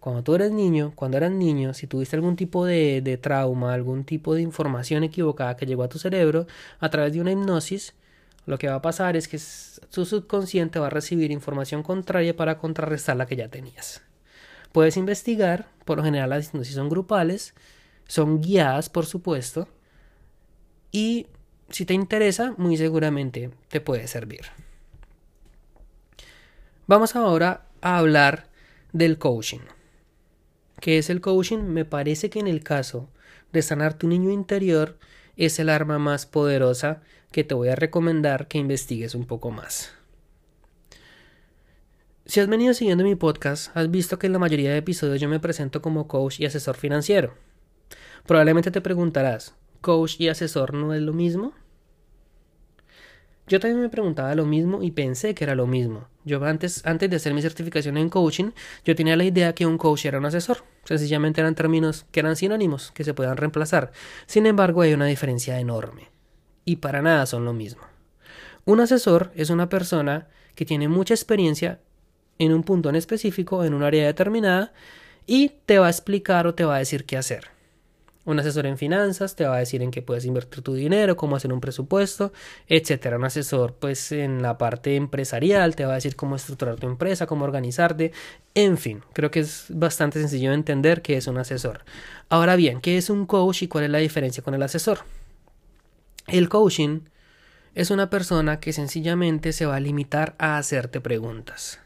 Cuando 0.02 0.24
tú 0.24 0.34
eres 0.34 0.50
niño, 0.50 0.90
cuando 0.96 1.16
eras 1.16 1.30
niño, 1.30 1.74
si 1.74 1.86
tuviste 1.86 2.16
algún 2.16 2.34
tipo 2.34 2.64
de, 2.66 3.02
de 3.02 3.18
trauma, 3.18 3.72
algún 3.72 4.02
tipo 4.02 4.34
de 4.34 4.42
información 4.42 5.04
equivocada 5.04 5.56
que 5.56 5.64
llegó 5.64 5.84
a 5.84 5.88
tu 5.88 6.00
cerebro 6.00 6.48
a 6.80 6.90
través 6.90 7.12
de 7.12 7.20
una 7.20 7.30
hipnosis, 7.30 7.94
lo 8.44 8.58
que 8.58 8.66
va 8.66 8.74
a 8.74 8.82
pasar 8.82 9.14
es 9.14 9.28
que 9.28 9.38
su 9.38 10.04
subconsciente 10.04 10.80
va 10.80 10.88
a 10.88 10.90
recibir 10.90 11.30
información 11.30 11.84
contraria 11.84 12.34
para 12.34 12.58
contrarrestar 12.58 13.16
la 13.16 13.26
que 13.26 13.36
ya 13.36 13.46
tenías. 13.46 14.02
Puedes 14.72 14.96
investigar, 14.96 15.68
por 15.84 15.98
lo 15.98 16.02
general 16.02 16.30
las 16.30 16.48
hipnosis 16.48 16.74
son 16.74 16.88
grupales, 16.88 17.54
son 18.08 18.40
guiadas 18.40 18.88
por 18.88 19.06
supuesto, 19.06 19.68
y 20.90 21.28
si 21.68 21.86
te 21.86 21.94
interesa, 21.94 22.56
muy 22.58 22.76
seguramente 22.76 23.52
te 23.68 23.80
puede 23.80 24.08
servir. 24.08 24.46
Vamos 26.88 27.14
ahora 27.14 27.68
a 27.80 27.98
hablar 27.98 28.48
del 28.92 29.16
coaching. 29.18 29.60
¿Qué 30.82 30.98
es 30.98 31.10
el 31.10 31.20
coaching? 31.20 31.58
Me 31.58 31.84
parece 31.84 32.28
que 32.28 32.40
en 32.40 32.48
el 32.48 32.64
caso 32.64 33.08
de 33.52 33.62
sanar 33.62 33.94
tu 33.94 34.08
niño 34.08 34.32
interior 34.32 34.98
es 35.36 35.60
el 35.60 35.68
arma 35.68 36.00
más 36.00 36.26
poderosa 36.26 37.02
que 37.30 37.44
te 37.44 37.54
voy 37.54 37.68
a 37.68 37.76
recomendar 37.76 38.48
que 38.48 38.58
investigues 38.58 39.14
un 39.14 39.24
poco 39.24 39.52
más. 39.52 39.92
Si 42.26 42.40
has 42.40 42.48
venido 42.48 42.74
siguiendo 42.74 43.04
mi 43.04 43.14
podcast, 43.14 43.70
has 43.76 43.92
visto 43.92 44.18
que 44.18 44.26
en 44.26 44.32
la 44.32 44.40
mayoría 44.40 44.72
de 44.72 44.78
episodios 44.78 45.20
yo 45.20 45.28
me 45.28 45.38
presento 45.38 45.80
como 45.82 46.08
coach 46.08 46.40
y 46.40 46.46
asesor 46.46 46.76
financiero. 46.76 47.34
Probablemente 48.26 48.72
te 48.72 48.80
preguntarás, 48.80 49.54
¿coach 49.82 50.16
y 50.18 50.30
asesor 50.30 50.74
no 50.74 50.94
es 50.94 51.00
lo 51.00 51.12
mismo? 51.12 51.54
Yo 53.48 53.60
también 53.60 53.80
me 53.80 53.88
preguntaba 53.88 54.34
lo 54.34 54.46
mismo 54.46 54.82
y 54.82 54.92
pensé 54.92 55.34
que 55.34 55.44
era 55.44 55.54
lo 55.54 55.66
mismo. 55.66 56.06
Yo 56.24 56.42
antes, 56.44 56.86
antes 56.86 57.10
de 57.10 57.16
hacer 57.16 57.34
mi 57.34 57.42
certificación 57.42 57.96
en 57.96 58.08
coaching, 58.08 58.52
yo 58.84 58.94
tenía 58.94 59.16
la 59.16 59.24
idea 59.24 59.54
que 59.54 59.66
un 59.66 59.78
coach 59.78 60.04
era 60.06 60.18
un 60.18 60.24
asesor. 60.24 60.64
Sencillamente 60.84 61.40
eran 61.40 61.54
términos 61.54 62.06
que 62.12 62.20
eran 62.20 62.36
sinónimos, 62.36 62.92
que 62.92 63.04
se 63.04 63.14
puedan 63.14 63.36
reemplazar. 63.36 63.92
Sin 64.26 64.46
embargo, 64.46 64.82
hay 64.82 64.94
una 64.94 65.06
diferencia 65.06 65.58
enorme 65.58 66.10
y 66.64 66.76
para 66.76 67.02
nada 67.02 67.26
son 67.26 67.44
lo 67.44 67.52
mismo. 67.52 67.82
Un 68.64 68.80
asesor 68.80 69.32
es 69.34 69.50
una 69.50 69.68
persona 69.68 70.28
que 70.54 70.64
tiene 70.64 70.88
mucha 70.88 71.14
experiencia 71.14 71.80
en 72.38 72.52
un 72.52 72.62
punto 72.62 72.88
en 72.88 72.96
específico, 72.96 73.64
en 73.64 73.74
un 73.74 73.82
área 73.82 74.06
determinada, 74.06 74.72
y 75.26 75.50
te 75.66 75.78
va 75.78 75.86
a 75.86 75.90
explicar 75.90 76.46
o 76.46 76.54
te 76.54 76.64
va 76.64 76.76
a 76.76 76.78
decir 76.78 77.04
qué 77.04 77.16
hacer. 77.16 77.48
Un 78.24 78.38
asesor 78.38 78.66
en 78.66 78.78
finanzas 78.78 79.34
te 79.34 79.44
va 79.44 79.56
a 79.56 79.58
decir 79.58 79.82
en 79.82 79.90
qué 79.90 80.00
puedes 80.00 80.24
invertir 80.24 80.62
tu 80.62 80.74
dinero, 80.74 81.16
cómo 81.16 81.34
hacer 81.34 81.52
un 81.52 81.60
presupuesto, 81.60 82.32
etcétera. 82.68 83.16
Un 83.16 83.24
asesor, 83.24 83.74
pues 83.74 84.12
en 84.12 84.42
la 84.42 84.58
parte 84.58 84.94
empresarial, 84.94 85.74
te 85.74 85.84
va 85.84 85.92
a 85.92 85.94
decir 85.96 86.14
cómo 86.14 86.36
estructurar 86.36 86.76
tu 86.76 86.86
empresa, 86.86 87.26
cómo 87.26 87.44
organizarte. 87.44 88.12
En 88.54 88.78
fin, 88.78 89.02
creo 89.12 89.32
que 89.32 89.40
es 89.40 89.66
bastante 89.70 90.20
sencillo 90.20 90.52
entender 90.52 91.02
qué 91.02 91.16
es 91.16 91.26
un 91.26 91.38
asesor. 91.38 91.84
Ahora 92.28 92.54
bien, 92.54 92.80
¿qué 92.80 92.96
es 92.96 93.10
un 93.10 93.26
coach 93.26 93.62
y 93.62 93.68
cuál 93.68 93.84
es 93.84 93.90
la 93.90 93.98
diferencia 93.98 94.42
con 94.42 94.54
el 94.54 94.62
asesor? 94.62 95.00
El 96.28 96.48
coaching 96.48 97.00
es 97.74 97.90
una 97.90 98.08
persona 98.08 98.60
que 98.60 98.72
sencillamente 98.72 99.52
se 99.52 99.66
va 99.66 99.76
a 99.76 99.80
limitar 99.80 100.36
a 100.38 100.58
hacerte 100.58 101.00
preguntas. 101.00 101.80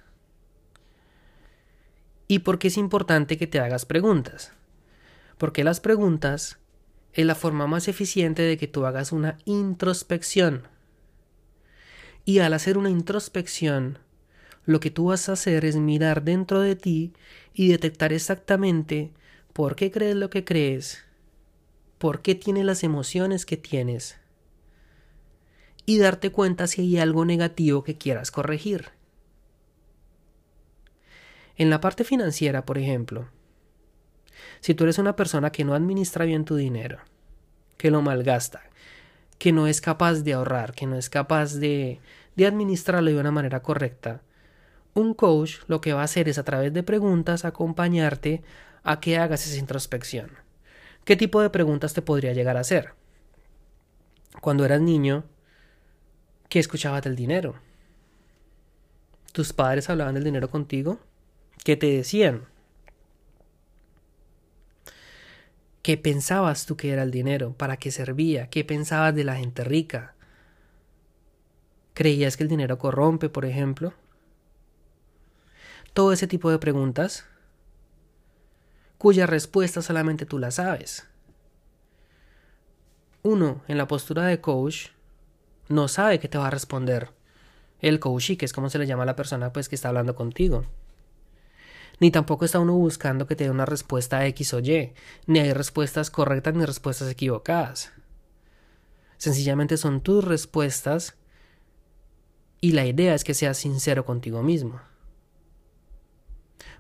¿Y 2.28 2.40
por 2.40 2.58
qué 2.58 2.68
es 2.68 2.76
importante 2.76 3.38
que 3.38 3.46
te 3.46 3.60
hagas 3.60 3.86
preguntas? 3.86 4.52
Porque 5.38 5.64
las 5.64 5.80
preguntas 5.80 6.58
es 7.12 7.26
la 7.26 7.34
forma 7.34 7.66
más 7.66 7.88
eficiente 7.88 8.42
de 8.42 8.56
que 8.56 8.68
tú 8.68 8.86
hagas 8.86 9.12
una 9.12 9.38
introspección. 9.44 10.68
Y 12.24 12.40
al 12.40 12.52
hacer 12.54 12.78
una 12.78 12.90
introspección, 12.90 13.98
lo 14.64 14.80
que 14.80 14.90
tú 14.90 15.06
vas 15.06 15.28
a 15.28 15.32
hacer 15.32 15.64
es 15.64 15.76
mirar 15.76 16.24
dentro 16.24 16.60
de 16.60 16.76
ti 16.76 17.12
y 17.54 17.68
detectar 17.68 18.12
exactamente 18.12 19.12
por 19.52 19.76
qué 19.76 19.90
crees 19.90 20.16
lo 20.16 20.28
que 20.28 20.44
crees, 20.44 21.04
por 21.98 22.20
qué 22.20 22.34
tienes 22.34 22.64
las 22.64 22.82
emociones 22.82 23.46
que 23.46 23.56
tienes 23.56 24.18
y 25.86 25.98
darte 25.98 26.30
cuenta 26.30 26.66
si 26.66 26.82
hay 26.82 26.98
algo 26.98 27.24
negativo 27.24 27.84
que 27.84 27.96
quieras 27.96 28.32
corregir. 28.32 28.88
En 31.56 31.70
la 31.70 31.80
parte 31.80 32.04
financiera, 32.04 32.66
por 32.66 32.76
ejemplo, 32.76 33.28
si 34.60 34.74
tú 34.74 34.84
eres 34.84 34.98
una 34.98 35.16
persona 35.16 35.50
que 35.50 35.64
no 35.64 35.74
administra 35.74 36.24
bien 36.24 36.44
tu 36.44 36.56
dinero, 36.56 36.98
que 37.76 37.90
lo 37.90 38.02
malgasta, 38.02 38.62
que 39.38 39.52
no 39.52 39.66
es 39.66 39.80
capaz 39.80 40.22
de 40.22 40.32
ahorrar, 40.32 40.72
que 40.72 40.86
no 40.86 40.96
es 40.96 41.10
capaz 41.10 41.54
de, 41.54 42.00
de 42.36 42.46
administrarlo 42.46 43.10
de 43.10 43.18
una 43.18 43.30
manera 43.30 43.62
correcta, 43.62 44.22
un 44.94 45.14
coach 45.14 45.56
lo 45.66 45.80
que 45.80 45.92
va 45.92 46.00
a 46.00 46.04
hacer 46.04 46.28
es 46.28 46.38
a 46.38 46.44
través 46.44 46.72
de 46.72 46.82
preguntas 46.82 47.44
acompañarte 47.44 48.42
a 48.82 49.00
que 49.00 49.18
hagas 49.18 49.46
esa 49.46 49.58
introspección. 49.58 50.30
¿Qué 51.04 51.16
tipo 51.16 51.40
de 51.40 51.50
preguntas 51.50 51.92
te 51.92 52.02
podría 52.02 52.32
llegar 52.32 52.56
a 52.56 52.60
hacer? 52.60 52.94
Cuando 54.40 54.64
eras 54.64 54.80
niño, 54.80 55.24
¿Qué 56.48 56.60
escuchabas 56.60 57.02
del 57.02 57.16
dinero? 57.16 57.56
¿Tus 59.32 59.52
padres 59.52 59.90
hablaban 59.90 60.14
del 60.14 60.24
dinero 60.24 60.48
contigo? 60.48 61.00
¿Qué 61.64 61.76
te 61.76 61.86
decían? 61.86 62.46
¿Qué 65.86 65.96
pensabas 65.96 66.66
tú 66.66 66.76
que 66.76 66.90
era 66.90 67.04
el 67.04 67.12
dinero? 67.12 67.52
¿Para 67.52 67.76
qué 67.76 67.92
servía? 67.92 68.50
¿Qué 68.50 68.64
pensabas 68.64 69.14
de 69.14 69.22
la 69.22 69.36
gente 69.36 69.62
rica? 69.62 70.16
¿Creías 71.94 72.36
que 72.36 72.42
el 72.42 72.48
dinero 72.48 72.76
corrompe, 72.76 73.28
por 73.28 73.44
ejemplo? 73.44 73.94
Todo 75.92 76.12
ese 76.12 76.26
tipo 76.26 76.50
de 76.50 76.58
preguntas 76.58 77.24
cuya 78.98 79.26
respuesta 79.26 79.80
solamente 79.80 80.26
tú 80.26 80.40
la 80.40 80.50
sabes. 80.50 81.06
uno 83.22 83.62
en 83.68 83.78
la 83.78 83.86
postura 83.86 84.24
de 84.24 84.40
coach 84.40 84.88
no 85.68 85.86
sabe 85.86 86.18
qué 86.18 86.26
te 86.26 86.36
va 86.36 86.48
a 86.48 86.50
responder 86.50 87.12
el 87.78 88.00
coach, 88.00 88.36
que 88.36 88.44
es 88.44 88.52
como 88.52 88.70
se 88.70 88.80
le 88.80 88.88
llama 88.88 89.04
a 89.04 89.06
la 89.06 89.14
persona 89.14 89.52
pues 89.52 89.68
que 89.68 89.76
está 89.76 89.90
hablando 89.90 90.16
contigo. 90.16 90.64
Ni 91.98 92.10
tampoco 92.10 92.44
está 92.44 92.58
uno 92.58 92.74
buscando 92.74 93.26
que 93.26 93.36
te 93.36 93.44
dé 93.44 93.50
una 93.50 93.66
respuesta 93.66 94.26
X 94.26 94.54
o 94.54 94.60
Y, 94.60 94.92
ni 95.26 95.38
hay 95.38 95.52
respuestas 95.52 96.10
correctas 96.10 96.54
ni 96.54 96.64
respuestas 96.64 97.10
equivocadas. 97.10 97.92
Sencillamente 99.16 99.76
son 99.76 100.02
tus 100.02 100.24
respuestas 100.24 101.16
y 102.60 102.72
la 102.72 102.84
idea 102.84 103.14
es 103.14 103.24
que 103.24 103.34
seas 103.34 103.56
sincero 103.56 104.04
contigo 104.04 104.42
mismo. 104.42 104.80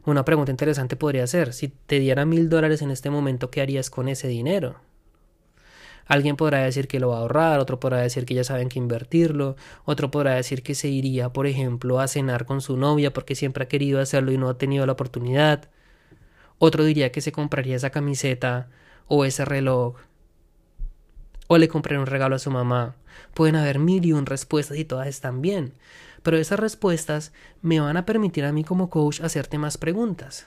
Una 0.04 0.24
pregunta 0.24 0.50
interesante 0.50 0.96
podría 0.96 1.26
ser, 1.26 1.52
si 1.52 1.68
te 1.68 1.98
diera 1.98 2.24
mil 2.26 2.48
dólares 2.48 2.82
en 2.82 2.90
este 2.90 3.10
momento, 3.10 3.50
¿qué 3.50 3.60
harías 3.60 3.90
con 3.90 4.08
ese 4.08 4.28
dinero? 4.28 4.80
Alguien 6.06 6.36
podrá 6.36 6.60
decir 6.62 6.86
que 6.86 7.00
lo 7.00 7.08
va 7.08 7.16
a 7.16 7.20
ahorrar, 7.20 7.58
otro 7.58 7.80
podrá 7.80 7.98
decir 7.98 8.26
que 8.26 8.34
ya 8.34 8.44
saben 8.44 8.68
que 8.68 8.78
invertirlo, 8.78 9.56
otro 9.84 10.10
podrá 10.10 10.34
decir 10.34 10.62
que 10.62 10.76
se 10.76 10.88
iría, 10.88 11.32
por 11.32 11.46
ejemplo, 11.46 11.98
a 11.98 12.06
cenar 12.06 12.46
con 12.46 12.60
su 12.60 12.76
novia 12.76 13.12
porque 13.12 13.34
siempre 13.34 13.64
ha 13.64 13.68
querido 13.68 14.00
hacerlo 14.00 14.30
y 14.30 14.38
no 14.38 14.48
ha 14.48 14.56
tenido 14.56 14.86
la 14.86 14.92
oportunidad. 14.92 15.68
Otro 16.58 16.84
diría 16.84 17.10
que 17.10 17.20
se 17.20 17.32
compraría 17.32 17.76
esa 17.76 17.90
camiseta 17.90 18.68
o 19.08 19.24
ese 19.24 19.44
reloj. 19.44 19.96
O 21.48 21.58
le 21.58 21.68
compraría 21.68 22.00
un 22.00 22.06
regalo 22.06 22.36
a 22.36 22.40
su 22.40 22.50
mamá. 22.50 22.96
Pueden 23.34 23.56
haber 23.56 23.78
mil 23.78 24.04
y 24.04 24.12
un 24.12 24.26
respuestas 24.26 24.78
y 24.78 24.84
todas 24.84 25.08
están 25.08 25.42
bien. 25.42 25.74
Pero 26.22 26.38
esas 26.38 26.58
respuestas 26.58 27.32
me 27.62 27.80
van 27.80 27.96
a 27.96 28.06
permitir 28.06 28.44
a 28.44 28.52
mí 28.52 28.64
como 28.64 28.90
coach 28.90 29.20
hacerte 29.20 29.58
más 29.58 29.76
preguntas. 29.76 30.46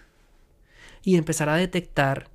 Y 1.03 1.15
empezar 1.15 1.47
a 1.49 1.55
detectar 1.55 2.27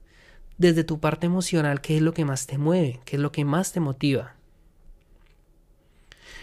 desde 0.58 0.84
tu 0.84 1.00
parte 1.00 1.26
emocional 1.26 1.80
qué 1.80 1.96
es 1.96 2.02
lo 2.02 2.14
que 2.14 2.24
más 2.24 2.46
te 2.46 2.58
mueve, 2.58 3.00
qué 3.04 3.16
es 3.16 3.22
lo 3.22 3.32
que 3.32 3.44
más 3.44 3.72
te 3.72 3.80
motiva. 3.80 4.36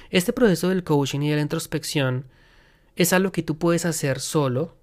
Este 0.09 0.33
proceso 0.33 0.69
del 0.69 0.83
coaching 0.83 1.21
y 1.21 1.29
de 1.29 1.37
la 1.37 1.41
introspección 1.41 2.25
es 2.95 3.13
algo 3.13 3.31
que 3.31 3.43
tú 3.43 3.57
puedes 3.57 3.85
hacer 3.85 4.19
solo, 4.19 4.75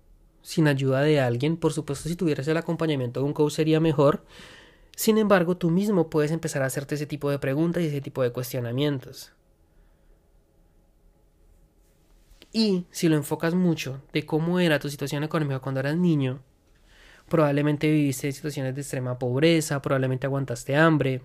sin 0.43 0.67
ayuda 0.67 1.03
de 1.03 1.21
alguien. 1.21 1.59
Por 1.59 1.75
supuesto, 1.75 2.09
si 2.09 2.17
tuvieras 2.17 2.49
el 2.49 2.57
acompañamiento 2.57 3.21
de 3.21 3.27
un 3.27 3.35
coach 3.35 3.53
sería 3.53 3.81
mejor. 3.81 4.25
Sin 4.97 5.19
embargo, 5.19 5.57
tú 5.57 5.71
mismo 5.71 6.09
puedes 6.09 6.31
empezar 6.31 6.63
a 6.63 6.67
hacerte 6.67 6.95
ese 6.95 7.07
tipo 7.07 7.31
de 7.31 7.39
preguntas 7.39 7.83
y 7.83 7.87
ese 7.87 8.01
tipo 8.01 8.23
de 8.23 8.33
cuestionamientos. 8.33 9.33
Y 12.51 12.87
si 12.91 13.09
lo 13.09 13.17
enfocas 13.17 13.55
mucho 13.55 14.01
de 14.13 14.25
cómo 14.25 14.59
era 14.59 14.79
tu 14.79 14.89
situación 14.89 15.23
económica 15.23 15.61
cuando 15.61 15.81
eras 15.81 15.97
niño, 15.97 16.41
probablemente 17.29 17.91
viviste 17.91 18.33
situaciones 18.33 18.75
de 18.75 18.81
extrema 18.81 19.19
pobreza, 19.19 19.81
probablemente 19.83 20.27
aguantaste 20.27 20.77
hambre, 20.77 21.23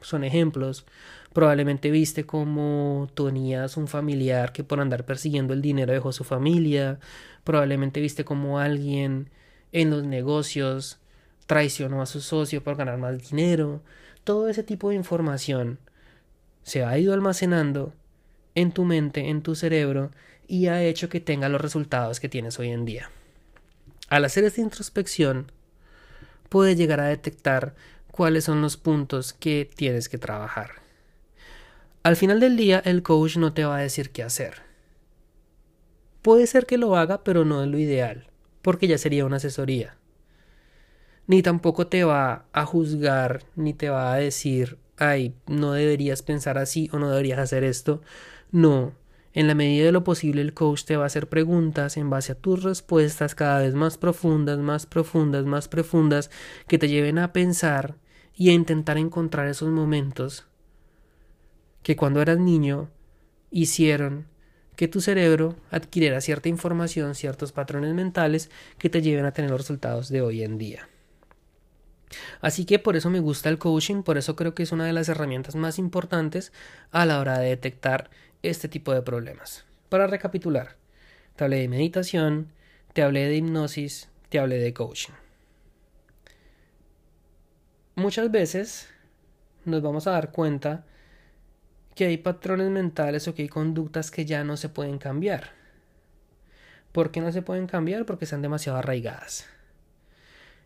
son 0.00 0.24
ejemplos. 0.24 0.86
Probablemente 1.32 1.90
viste 1.90 2.24
cómo 2.24 3.08
tenías 3.14 3.76
un 3.76 3.88
familiar 3.88 4.52
que 4.52 4.64
por 4.64 4.80
andar 4.80 5.04
persiguiendo 5.04 5.52
el 5.52 5.62
dinero 5.62 5.92
dejó 5.92 6.12
su 6.12 6.24
familia. 6.24 6.98
Probablemente 7.44 8.00
viste 8.00 8.24
cómo 8.24 8.58
alguien 8.58 9.30
en 9.72 9.90
los 9.90 10.04
negocios 10.04 10.98
traicionó 11.46 12.02
a 12.02 12.06
su 12.06 12.20
socio 12.20 12.62
por 12.62 12.76
ganar 12.76 12.98
más 12.98 13.28
dinero. 13.28 13.82
Todo 14.24 14.48
ese 14.48 14.62
tipo 14.62 14.90
de 14.90 14.96
información 14.96 15.78
se 16.62 16.84
ha 16.84 16.98
ido 16.98 17.12
almacenando 17.12 17.92
en 18.54 18.72
tu 18.72 18.84
mente, 18.84 19.28
en 19.28 19.42
tu 19.42 19.54
cerebro, 19.54 20.10
y 20.48 20.68
ha 20.68 20.82
hecho 20.82 21.08
que 21.08 21.20
tenga 21.20 21.48
los 21.48 21.60
resultados 21.60 22.20
que 22.20 22.28
tienes 22.28 22.58
hoy 22.58 22.70
en 22.70 22.84
día. 22.84 23.10
Al 24.08 24.24
hacer 24.24 24.44
esta 24.44 24.60
introspección, 24.60 25.50
puedes 26.48 26.76
llegar 26.76 27.00
a 27.00 27.06
detectar 27.06 27.74
cuáles 28.10 28.44
son 28.44 28.62
los 28.62 28.76
puntos 28.76 29.32
que 29.32 29.68
tienes 29.74 30.08
que 30.08 30.18
trabajar. 30.18 30.82
Al 32.04 32.14
final 32.14 32.38
del 32.38 32.56
día, 32.56 32.80
el 32.84 33.02
coach 33.02 33.36
no 33.36 33.52
te 33.52 33.64
va 33.64 33.78
a 33.78 33.80
decir 33.80 34.10
qué 34.10 34.22
hacer. 34.22 34.62
Puede 36.22 36.46
ser 36.46 36.66
que 36.66 36.78
lo 36.78 36.96
haga, 36.96 37.24
pero 37.24 37.44
no 37.44 37.62
es 37.64 37.68
lo 37.68 37.78
ideal, 37.78 38.30
porque 38.62 38.86
ya 38.86 38.96
sería 38.96 39.24
una 39.24 39.36
asesoría. 39.36 39.96
Ni 41.26 41.42
tampoco 41.42 41.88
te 41.88 42.04
va 42.04 42.46
a 42.52 42.64
juzgar, 42.64 43.42
ni 43.56 43.74
te 43.74 43.90
va 43.90 44.12
a 44.12 44.16
decir, 44.16 44.78
ay, 44.98 45.34
no 45.48 45.72
deberías 45.72 46.22
pensar 46.22 46.58
así 46.58 46.88
o 46.92 47.00
no 47.00 47.10
deberías 47.10 47.40
hacer 47.40 47.64
esto. 47.64 48.02
No, 48.52 48.92
en 49.36 49.48
la 49.48 49.54
medida 49.54 49.84
de 49.84 49.92
lo 49.92 50.02
posible, 50.02 50.40
el 50.40 50.54
coach 50.54 50.84
te 50.84 50.96
va 50.96 51.02
a 51.02 51.06
hacer 51.08 51.28
preguntas 51.28 51.98
en 51.98 52.08
base 52.08 52.32
a 52.32 52.36
tus 52.36 52.62
respuestas 52.62 53.34
cada 53.34 53.58
vez 53.58 53.74
más 53.74 53.98
profundas, 53.98 54.58
más 54.58 54.86
profundas, 54.86 55.44
más 55.44 55.68
profundas, 55.68 56.30
que 56.66 56.78
te 56.78 56.88
lleven 56.88 57.18
a 57.18 57.34
pensar 57.34 57.96
y 58.34 58.48
a 58.48 58.54
intentar 58.54 58.96
encontrar 58.96 59.46
esos 59.46 59.68
momentos 59.68 60.46
que 61.82 61.96
cuando 61.96 62.22
eras 62.22 62.38
niño 62.38 62.88
hicieron 63.50 64.26
que 64.74 64.88
tu 64.88 65.02
cerebro 65.02 65.54
adquiriera 65.70 66.22
cierta 66.22 66.48
información, 66.48 67.14
ciertos 67.14 67.52
patrones 67.52 67.92
mentales 67.92 68.50
que 68.78 68.88
te 68.88 69.02
lleven 69.02 69.26
a 69.26 69.32
tener 69.32 69.50
los 69.50 69.60
resultados 69.60 70.08
de 70.08 70.22
hoy 70.22 70.44
en 70.44 70.56
día. 70.56 70.88
Así 72.40 72.64
que 72.64 72.78
por 72.78 72.96
eso 72.96 73.10
me 73.10 73.20
gusta 73.20 73.50
el 73.50 73.58
coaching, 73.58 74.02
por 74.02 74.16
eso 74.16 74.34
creo 74.34 74.54
que 74.54 74.62
es 74.62 74.72
una 74.72 74.86
de 74.86 74.94
las 74.94 75.10
herramientas 75.10 75.56
más 75.56 75.78
importantes 75.78 76.54
a 76.90 77.04
la 77.04 77.20
hora 77.20 77.38
de 77.38 77.50
detectar 77.50 78.08
este 78.48 78.68
tipo 78.68 78.92
de 78.92 79.02
problemas. 79.02 79.64
Para 79.88 80.06
recapitular, 80.06 80.76
te 81.36 81.44
hablé 81.44 81.58
de 81.58 81.68
meditación, 81.68 82.52
te 82.92 83.02
hablé 83.02 83.26
de 83.28 83.36
hipnosis, 83.36 84.08
te 84.28 84.38
hablé 84.38 84.58
de 84.58 84.72
coaching. 84.72 85.12
Muchas 87.94 88.30
veces 88.30 88.88
nos 89.64 89.82
vamos 89.82 90.06
a 90.06 90.12
dar 90.12 90.30
cuenta 90.30 90.84
que 91.94 92.06
hay 92.06 92.18
patrones 92.18 92.70
mentales 92.70 93.26
o 93.26 93.34
que 93.34 93.42
hay 93.42 93.48
conductas 93.48 94.10
que 94.10 94.26
ya 94.26 94.44
no 94.44 94.56
se 94.56 94.68
pueden 94.68 94.98
cambiar. 94.98 95.52
¿Por 96.92 97.10
qué 97.10 97.20
no 97.20 97.32
se 97.32 97.42
pueden 97.42 97.66
cambiar? 97.66 98.06
Porque 98.06 98.24
están 98.24 98.42
demasiado 98.42 98.78
arraigadas. 98.78 99.46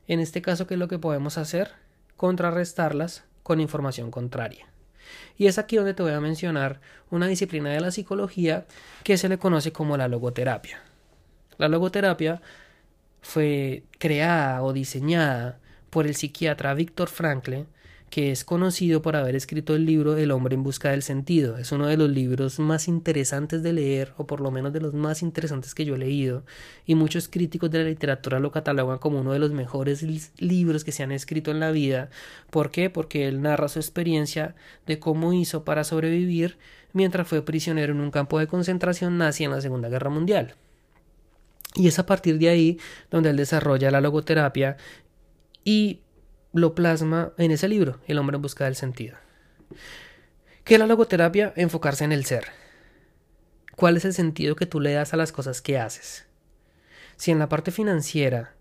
En 0.07 0.19
este 0.19 0.43
caso, 0.43 0.67
¿qué 0.67 0.75
es 0.75 0.81
lo 0.81 0.89
que 0.89 0.99
podemos 0.99 1.39
hacer? 1.39 1.73
Contrarrestarlas 2.17 3.25
con 3.43 3.61
información 3.61 4.11
contraria. 4.11 4.67
Y 5.37 5.47
es 5.47 5.59
aquí 5.59 5.77
donde 5.77 5.95
te 5.95 6.03
voy 6.03 6.13
a 6.13 6.21
mencionar 6.21 6.81
una 7.11 7.27
disciplina 7.27 7.71
de 7.71 7.81
la 7.81 7.91
psicología 7.91 8.67
que 9.05 9.17
se 9.17 9.29
le 9.29 9.39
conoce 9.39 9.73
como 9.73 9.97
la 9.97 10.09
logoterapia. 10.09 10.83
La 11.59 11.69
logoterapia 11.69 12.41
fue 13.23 13.85
creada 13.99 14.63
o 14.63 14.73
diseñada 14.73 15.59
por 15.91 16.07
el 16.07 16.15
psiquiatra 16.15 16.75
Víctor 16.75 17.09
Frankl 17.09 17.65
que 18.11 18.33
es 18.33 18.45
conocido 18.45 19.03
por 19.03 19.15
haber 19.15 19.37
escrito 19.37 19.77
el 19.77 19.87
libro 19.87 20.17
El 20.17 20.33
hombre 20.33 20.57
en 20.57 20.65
busca 20.65 20.91
del 20.91 21.03
sentido. 21.03 21.57
Es 21.59 21.71
uno 21.71 21.87
de 21.87 21.97
los 21.97 22.11
libros 22.11 22.59
más 22.59 22.89
interesantes 22.89 23.63
de 23.63 23.73
leer, 23.73 24.13
o 24.17 24.27
por 24.27 24.41
lo 24.41 24.51
menos 24.51 24.73
de 24.73 24.81
los 24.81 24.95
más 24.95 25.23
interesantes 25.23 25.77
que 25.77 25.85
yo 25.85 25.95
he 25.95 25.99
leído, 25.99 26.43
y 26.87 26.97
muchos 26.97 27.29
críticos 27.29 27.71
de 27.71 27.79
la 27.79 27.89
literatura 27.89 28.41
lo 28.41 28.51
catalogan 28.51 28.99
como 28.99 29.21
uno 29.21 29.33
de 29.33 29.39
los 29.39 29.53
mejores 29.53 30.03
libros 30.41 30.83
que 30.83 30.91
se 30.91 31.05
han 31.05 31.13
escrito 31.13 31.53
en 31.53 31.61
la 31.61 31.71
vida. 31.71 32.11
¿Por 32.51 32.73
qué? 32.73 32.91
Porque 32.91 33.29
él 33.29 33.43
narra 33.43 33.69
su 33.69 33.79
experiencia 33.79 34.57
de 34.87 34.99
cómo 34.99 35.33
hizo 35.33 35.65
para 35.65 35.85
sobrevivir 35.85 36.59
mientras 36.93 37.29
fue 37.29 37.43
prisionero 37.43 37.93
en 37.93 38.01
un 38.01 38.11
campo 38.11 38.41
de 38.41 38.49
concentración 38.49 39.19
nazi 39.19 39.45
en 39.45 39.53
la 39.53 39.61
Segunda 39.61 39.89
Guerra 39.89 40.11
Mundial. 40.11 40.57
Y 41.77 41.87
es 41.87 42.01
a 42.01 42.07
partir 42.07 42.41
de 42.41 42.49
ahí 42.49 42.79
donde 43.13 43.31
él 43.31 43.37
desarrolla 43.37 43.93
la 43.93 44.01
logoterapia 44.01 44.77
y 45.65 46.01
lo 46.53 46.75
plasma 46.75 47.33
en 47.39 47.51
ese 47.51 47.69
libro, 47.69 48.01
El 48.07 48.19
hombre 48.19 48.37
en 48.37 48.43
busca 48.43 48.65
del 48.65 48.77
sentido. 48.77 49.17
¿Qué 50.65 50.75
es 50.75 50.81
la 50.81 50.87
logoterapia? 50.87 51.53
Enfocarse 51.57 52.05
en 52.05 52.13
el 52.13 52.25
ser. 52.25 52.47
¿Cuál 53.77 53.97
es 53.97 54.05
el 54.05 54.13
sentido 54.13 54.57
que 54.57 54.67
tú 54.67 54.81
le 54.81 54.93
das 54.93 55.15
a 55.15 55.17
las 55.17 55.33
cosas 55.33 55.63
que 55.63 55.79
haces? 55.79 56.27
Si 57.17 57.31
en 57.31 57.39
la 57.39 57.49
parte 57.49 57.71
financiera 57.71 58.55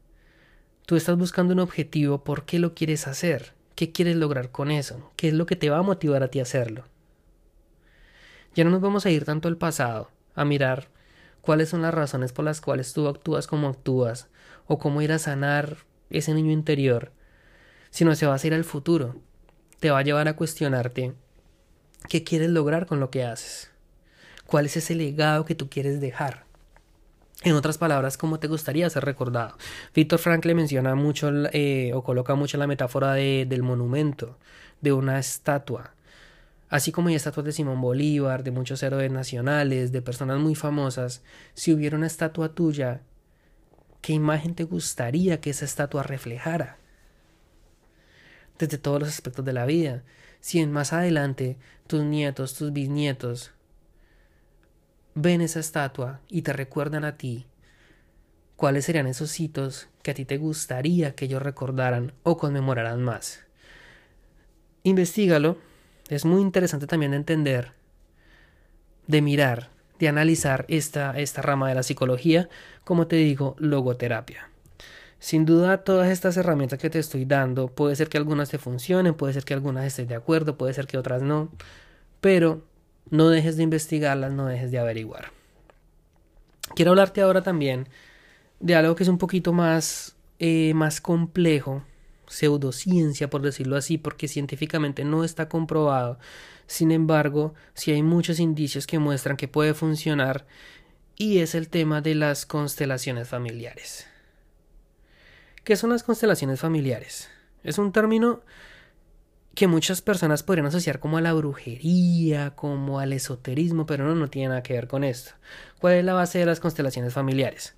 tú 0.86 0.96
estás 0.96 1.18
buscando 1.18 1.54
un 1.54 1.60
objetivo, 1.60 2.24
¿por 2.24 2.46
qué 2.46 2.60
lo 2.60 2.74
quieres 2.74 3.08
hacer? 3.08 3.54
¿Qué 3.76 3.92
quieres 3.92 4.16
lograr 4.18 4.52
con 4.52 4.72
eso? 4.72 5.12
¿Qué 5.16 5.30
es 5.30 5.34
lo 5.34 5.46
que 5.46 5.56
te 5.56 5.70
va 5.70 5.78
a 5.78 5.84
motivar 5.84 6.24
a 6.24 6.30
ti 6.30 6.40
a 6.40 6.44
hacerlo? 6.44 6.86
Ya 8.56 8.64
no 8.64 8.70
nos 8.70 8.82
vamos 8.82 9.06
a 9.06 9.10
ir 9.10 9.26
tanto 9.26 9.48
al 9.48 9.58
pasado, 9.58 10.10
a 10.36 10.46
mirar 10.46 10.90
cuáles 11.42 11.70
son 11.70 11.82
las 11.82 11.94
razones 11.94 12.34
por 12.34 12.46
las 12.46 12.62
cuales 12.62 12.94
tú 12.94 13.08
actúas 13.08 13.48
como 13.48 13.70
actúas, 13.70 14.28
o 14.68 14.78
cómo 14.78 15.02
ir 15.02 15.12
a 15.12 15.20
sanar 15.20 15.78
ese 16.10 16.34
niño 16.34 16.52
interior, 16.52 17.12
sino 17.90 18.16
se 18.16 18.26
va 18.26 18.34
a 18.34 18.36
hacer 18.36 18.54
al 18.54 18.64
futuro. 18.64 19.16
Te 19.80 19.92
va 19.92 20.00
a 20.00 20.04
llevar 20.04 20.28
a 20.28 20.36
cuestionarte 20.36 21.14
qué 22.08 22.24
quieres 22.24 22.50
lograr 22.50 22.86
con 22.86 23.00
lo 23.00 23.10
que 23.10 23.24
haces. 23.24 23.72
¿Cuál 24.46 24.66
es 24.66 24.78
ese 24.78 24.96
legado 24.96 25.46
que 25.46 25.56
tú 25.56 25.70
quieres 25.70 26.02
dejar? 26.02 26.46
En 27.44 27.54
otras 27.54 27.78
palabras, 27.78 28.18
¿cómo 28.18 28.40
te 28.40 28.48
gustaría 28.48 28.90
ser 28.90 29.06
recordado? 29.06 29.58
Víctor 29.96 30.20
Frankl 30.20 30.54
menciona 30.56 30.96
mucho 30.96 31.32
eh, 31.54 31.92
o 31.94 32.04
coloca 32.04 32.36
mucho 32.36 32.58
la 32.58 32.68
metáfora 32.68 33.14
de, 33.14 33.46
del 33.48 33.64
monumento, 33.64 34.38
de 34.82 34.92
una 34.92 35.20
estatua. 35.20 35.94
Así 36.68 36.92
como 36.92 37.08
hay 37.08 37.16
estatuas 37.16 37.46
de 37.46 37.54
Simón 37.54 37.80
Bolívar, 37.80 38.44
de 38.44 38.52
muchos 38.52 38.84
héroes 38.84 39.10
nacionales, 39.10 39.94
de 39.94 40.02
personas 40.02 40.40
muy 40.40 40.54
famosas, 40.54 41.24
si 41.54 41.72
hubiera 41.74 41.96
una 41.96 42.08
estatua 42.08 42.50
tuya, 42.50 43.04
¿qué 44.02 44.12
imagen 44.12 44.54
te 44.54 44.66
gustaría 44.66 45.40
que 45.40 45.52
esa 45.52 45.64
estatua 45.64 46.04
reflejara? 46.04 46.79
Desde 48.60 48.78
todos 48.78 49.00
los 49.00 49.10
aspectos 49.10 49.44
de 49.46 49.54
la 49.54 49.66
vida. 49.66 50.04
si 50.42 50.60
en 50.60 50.72
más 50.72 50.94
adelante 50.94 51.58
tus 51.88 52.04
nietos, 52.04 52.54
tus 52.54 52.72
bisnietos 52.72 53.52
ven 55.16 55.42
esa 55.42 55.60
estatua 55.60 56.22
y 56.30 56.44
te 56.44 56.54
recuerdan 56.54 57.04
a 57.04 57.18
ti, 57.18 57.46
cuáles 58.56 58.86
serían 58.86 59.08
esos 59.08 59.40
hitos 59.40 59.90
que 60.04 60.12
a 60.12 60.14
ti 60.14 60.26
te 60.26 60.38
gustaría 60.38 61.16
que 61.16 61.26
ellos 61.26 61.42
recordaran 61.42 62.14
o 62.24 62.38
conmemoraran 62.38 63.04
más. 63.04 63.42
Investígalo, 64.84 65.58
es 66.10 66.26
muy 66.26 66.42
interesante 66.42 66.88
también 66.88 67.12
de 67.12 67.18
entender, 67.18 67.74
de 69.08 69.22
mirar, 69.22 69.70
de 70.00 70.08
analizar 70.08 70.66
esta, 70.70 71.18
esta 71.20 71.42
rama 71.42 71.68
de 71.68 71.76
la 71.76 71.84
psicología, 71.84 72.50
como 72.84 73.08
te 73.08 73.18
digo, 73.18 73.56
logoterapia. 73.60 74.49
Sin 75.20 75.46
duda, 75.46 75.84
todas 75.84 76.10
estas 76.10 76.38
herramientas 76.38 76.80
que 76.80 76.90
te 76.90 77.00
estoy 77.00 77.26
dando, 77.26 77.68
puede 77.68 77.96
ser 77.96 78.08
que 78.08 78.18
algunas 78.18 78.50
te 78.50 78.58
funcionen, 78.58 79.14
puede 79.14 79.34
ser 79.34 79.44
que 79.44 79.54
algunas 79.54 79.86
estés 79.86 80.08
de 80.08 80.16
acuerdo, 80.16 80.58
puede 80.58 80.74
ser 80.74 80.88
que 80.88 80.98
otras 80.98 81.22
no, 81.22 81.52
pero 82.22 82.64
no 83.10 83.30
dejes 83.30 83.58
de 83.58 83.64
investigarlas, 83.64 84.32
no 84.32 84.46
dejes 84.46 84.72
de 84.72 84.80
averiguar. 84.80 85.32
Quiero 86.76 86.92
hablarte 86.92 87.22
ahora 87.22 87.42
también 87.42 87.90
de 88.60 88.76
algo 88.76 88.96
que 88.96 89.04
es 89.04 89.10
un 89.10 89.18
poquito 89.18 89.52
más, 89.54 90.16
eh, 90.40 90.74
más 90.74 91.02
complejo, 91.02 91.84
pseudociencia, 92.28 93.30
por 93.30 93.42
decirlo 93.42 93.76
así, 93.76 93.98
porque 93.98 94.28
científicamente 94.28 95.04
no 95.04 95.24
está 95.24 95.50
comprobado. 95.50 96.20
Sin 96.68 96.92
embargo, 96.92 97.56
sí 97.74 97.92
hay 97.92 98.04
muchos 98.04 98.40
indicios 98.40 98.86
que 98.86 99.00
muestran 99.00 99.36
que 99.36 99.48
puede 99.48 99.74
funcionar 99.74 100.46
y 101.18 101.40
es 101.40 101.56
el 101.56 101.68
tema 101.68 102.02
de 102.02 102.16
las 102.16 102.46
constelaciones 102.46 103.28
familiares. 103.28 104.09
¿Qué 105.70 105.76
son 105.76 105.92
las 105.92 106.02
constelaciones 106.02 106.60
familiares? 106.60 107.30
Es 107.64 107.78
un 107.78 107.92
término 107.92 108.42
que 109.54 109.68
muchas 109.68 110.02
personas 110.02 110.42
podrían 110.42 110.66
asociar 110.66 111.00
como 111.00 111.20
a 111.20 111.22
la 111.22 111.32
brujería, 111.34 112.56
como 112.56 112.98
al 112.98 113.14
esoterismo, 113.14 113.86
pero 113.86 114.04
no, 114.04 114.16
no 114.16 114.32
tiene 114.32 114.48
nada 114.48 114.64
que 114.64 114.74
ver 114.74 114.88
con 114.88 115.04
esto. 115.04 115.34
¿Cuál 115.80 115.94
es 115.94 116.04
la 116.04 116.16
base 116.16 116.40
de 116.40 116.48
las 116.48 116.60
constelaciones 116.60 117.14
familiares? 117.14 117.76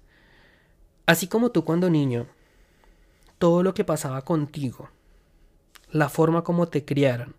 Así 1.06 1.27
como 1.27 1.51
tú 1.51 1.65
cuando 1.65 1.89
niño, 1.89 2.27
todo 3.38 3.62
lo 3.62 3.73
que 3.73 3.84
pasaba 3.84 4.21
contigo, 4.21 4.89
la 5.91 6.08
forma 6.08 6.45
como 6.45 6.69
te 6.69 6.86
criaron, 6.86 7.36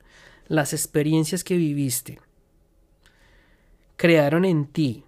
las 0.49 0.75
experiencias 0.75 1.45
que 1.45 1.57
viviste, 1.57 2.21
crearon 3.97 4.45
en 4.45 4.67
ti 4.67 5.07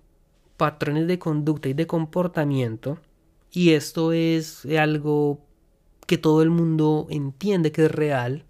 patrones 0.56 1.06
de 1.06 1.18
conducta 1.18 1.68
y 1.68 1.74
de 1.74 1.86
comportamiento 1.86 2.98
y 3.54 3.74
esto 3.74 4.12
es 4.12 4.66
algo 4.66 5.38
que 6.06 6.18
todo 6.18 6.42
el 6.42 6.50
mundo 6.50 7.06
entiende 7.08 7.70
que 7.70 7.84
es 7.84 7.90
real, 7.90 8.44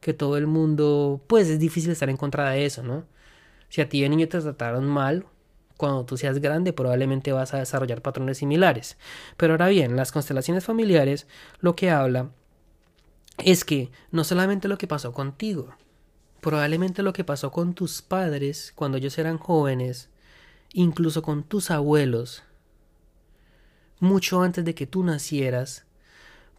que 0.00 0.14
todo 0.14 0.36
el 0.36 0.48
mundo, 0.48 1.22
pues 1.28 1.48
es 1.48 1.60
difícil 1.60 1.92
estar 1.92 2.10
en 2.10 2.16
contra 2.16 2.50
de 2.50 2.66
eso, 2.66 2.82
¿no? 2.82 3.04
Si 3.68 3.80
a 3.80 3.88
ti 3.88 4.02
de 4.02 4.08
niño 4.08 4.28
te 4.28 4.40
trataron 4.40 4.88
mal, 4.88 5.26
cuando 5.76 6.04
tú 6.04 6.16
seas 6.16 6.40
grande 6.40 6.72
probablemente 6.72 7.30
vas 7.30 7.54
a 7.54 7.58
desarrollar 7.58 8.02
patrones 8.02 8.38
similares. 8.38 8.98
Pero 9.36 9.52
ahora 9.54 9.68
bien, 9.68 9.94
las 9.94 10.10
constelaciones 10.10 10.64
familiares 10.64 11.28
lo 11.60 11.76
que 11.76 11.90
habla 11.90 12.32
es 13.38 13.64
que 13.64 13.92
no 14.10 14.24
solamente 14.24 14.66
lo 14.66 14.76
que 14.76 14.88
pasó 14.88 15.12
contigo, 15.12 15.74
probablemente 16.40 17.04
lo 17.04 17.12
que 17.12 17.22
pasó 17.22 17.52
con 17.52 17.74
tus 17.74 18.02
padres 18.02 18.72
cuando 18.74 18.98
ellos 18.98 19.16
eran 19.18 19.38
jóvenes, 19.38 20.10
incluso 20.72 21.22
con 21.22 21.44
tus 21.44 21.70
abuelos, 21.70 22.42
mucho 24.02 24.42
antes 24.42 24.64
de 24.64 24.74
que 24.74 24.86
tú 24.86 25.04
nacieras, 25.04 25.86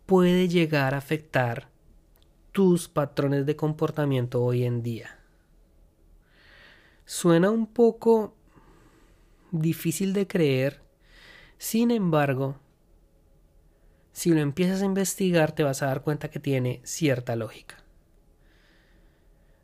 puede 0.05 0.47
llegar 0.47 0.93
a 0.93 0.97
afectar 0.97 1.67
tus 2.53 2.87
patrones 2.87 3.45
de 3.45 3.57
comportamiento 3.57 4.41
hoy 4.41 4.63
en 4.63 4.81
día. 4.81 5.19
Suena 7.05 7.51
un 7.51 7.67
poco 7.67 8.33
difícil 9.51 10.13
de 10.13 10.25
creer, 10.25 10.81
sin 11.57 11.91
embargo, 11.91 12.57
si 14.13 14.33
lo 14.33 14.39
empiezas 14.39 14.81
a 14.81 14.85
investigar 14.85 15.51
te 15.51 15.63
vas 15.63 15.81
a 15.81 15.87
dar 15.87 16.01
cuenta 16.01 16.29
que 16.29 16.39
tiene 16.39 16.79
cierta 16.85 17.35
lógica. 17.35 17.83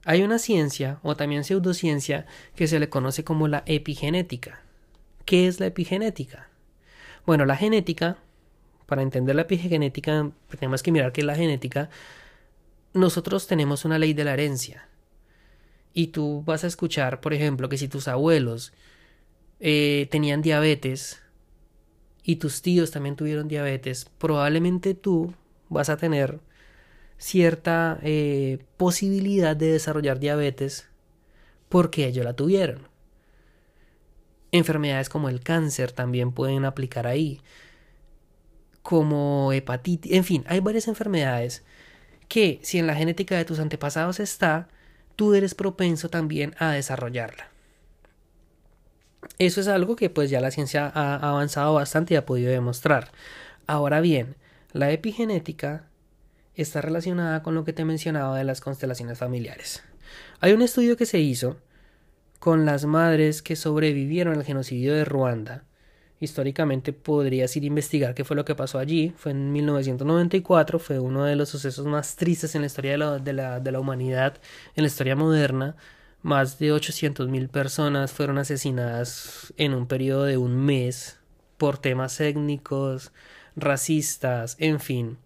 Hay 0.04 0.22
una 0.24 0.38
ciencia, 0.38 1.00
o 1.02 1.15
también 1.15 1.46
pseudociencia, 1.46 2.26
que 2.56 2.68
se 2.68 2.80
le 2.80 2.89
conoce 2.89 3.24
como 3.24 3.48
la 3.48 3.63
epigenética. 3.68 4.63
¿Qué 5.24 5.48
es 5.48 5.62
la 5.62 5.68
epigenética? 5.68 6.49
Bueno, 7.30 7.46
la 7.46 7.56
genética, 7.56 8.18
para 8.88 9.04
entender 9.04 9.36
la 9.36 9.44
epigenética, 9.44 10.32
tenemos 10.50 10.82
que 10.82 10.92
mirar 10.92 11.12
qué 11.12 11.22
es 11.22 11.28
la 11.28 11.36
genética. 11.36 11.92
Nosotros 12.96 13.46
tenemos 13.46 13.86
una 13.86 14.00
ley 14.00 14.15
de 14.15 14.24
la 14.24 14.34
herencia. 14.34 14.89
Y 15.94 16.08
tú 16.08 16.42
vas 16.44 16.63
a 16.63 16.68
escuchar, 16.68 17.22
por 17.22 17.36
ejemplo, 17.36 17.70
que 17.70 17.78
si 17.78 17.88
tus 17.88 18.08
abuelos 18.08 18.74
eh, 19.60 20.08
tenían 20.10 20.42
diabetes 20.42 21.22
y 22.24 22.38
tus 22.38 22.63
tíos 22.63 22.89
también 22.89 23.15
tuvieron 23.15 23.48
diabetes, 23.48 24.10
probablemente 24.18 24.96
tú 24.96 25.32
vas 25.70 25.89
a 25.89 25.98
tener 25.98 26.39
cierta 27.20 28.00
eh, 28.02 28.58
posibilidad 28.76 29.56
de 29.56 29.74
desarrollar 29.74 30.18
diabetes 30.18 30.88
porque 31.70 32.08
ellos 32.08 32.26
la 32.26 32.34
tuvieron. 32.34 32.88
Enfermedades 34.52 35.10
como 35.10 35.30
el 35.30 35.42
cáncer 35.42 35.92
también 35.92 36.32
pueden 36.32 36.66
aplicar 36.66 37.06
ahí, 37.08 37.42
como 38.82 39.54
hepatitis, 39.54 40.12
en 40.12 40.24
fin, 40.24 40.44
hay 40.48 40.62
varias 40.62 40.88
enfermedades 40.88 41.64
que 42.28 42.60
si 42.64 42.80
en 42.80 42.88
la 42.88 42.96
genética 42.96 43.38
de 43.38 43.46
tus 43.46 43.60
antepasados 43.60 44.20
está, 44.20 44.68
tú 45.16 45.34
eres 45.34 45.54
propenso 45.54 46.10
también 46.10 46.56
a 46.58 46.72
desarrollarla. 46.72 47.50
Eso 49.38 49.62
es 49.62 49.68
algo 49.68 49.96
que 49.96 50.10
pues 50.10 50.30
ya 50.30 50.42
la 50.42 50.52
ciencia 50.52 50.92
ha 50.94 51.16
avanzado 51.16 51.74
bastante 51.74 52.14
y 52.14 52.18
ha 52.18 52.26
podido 52.26 52.52
demostrar. 52.52 53.12
Ahora 53.68 54.02
bien, 54.02 54.36
la 54.72 54.92
epigenética 54.92 55.86
está 56.56 56.82
relacionada 56.82 57.44
con 57.44 57.56
lo 57.56 57.64
que 57.64 57.74
te 57.74 57.86
mencionaba 57.86 58.38
de 58.38 58.44
las 58.44 58.62
constelaciones 58.62 59.18
familiares. 59.18 59.84
Hay 60.40 60.54
un 60.54 60.62
estudio 60.62 60.98
que 60.98 61.06
se 61.06 61.20
hizo 61.20 61.58
con 62.39 62.65
las 62.65 62.86
madres 62.86 63.41
que 63.41 63.56
sobrevivieron 63.56 64.38
al 64.38 64.43
genocidio 64.45 64.93
de 64.93 65.06
Ruanda. 65.06 65.65
Históricamente 66.21 66.91
podrías 66.91 67.56
ir 67.56 67.63
a 67.63 67.67
investigar 67.67 68.13
qué 68.13 68.25
fue 68.25 68.36
lo 68.36 68.43
que 68.43 68.56
pasó 68.56 68.80
allí. 68.80 69.13
Fue 69.15 69.32
en 69.32 69.52
1994, 69.54 70.80
fue 70.80 70.99
uno 70.99 71.23
de 71.23 71.36
los 71.36 71.49
sucesos 71.49 71.86
más 71.86 72.15
tristes 72.17 72.56
en 72.56 72.62
la 72.62 72.67
historia 72.67 72.91
de 72.91 72.97
la, 72.97 73.19
de 73.19 73.34
la, 73.34 73.60
de 73.60 73.71
la 73.71 73.80
humanidad, 73.80 74.38
en 74.75 74.84
la 74.84 74.88
historia 74.88 75.15
moderna. 75.15 75.75
Más 76.21 76.60
de 76.60 76.73
800.000 76.73 77.47
personas 77.49 78.12
fueron 78.12 78.38
asesinadas 78.38 79.54
en 79.56 79.73
un 79.73 79.88
periodo 79.88 80.25
de 80.25 80.38
un 80.38 80.58
mes 80.58 81.17
por 81.58 81.78
temas 81.78 82.19
étnicos, 82.19 83.13
racistas, 83.56 84.58
en 84.60 84.82
fin. 84.82 85.17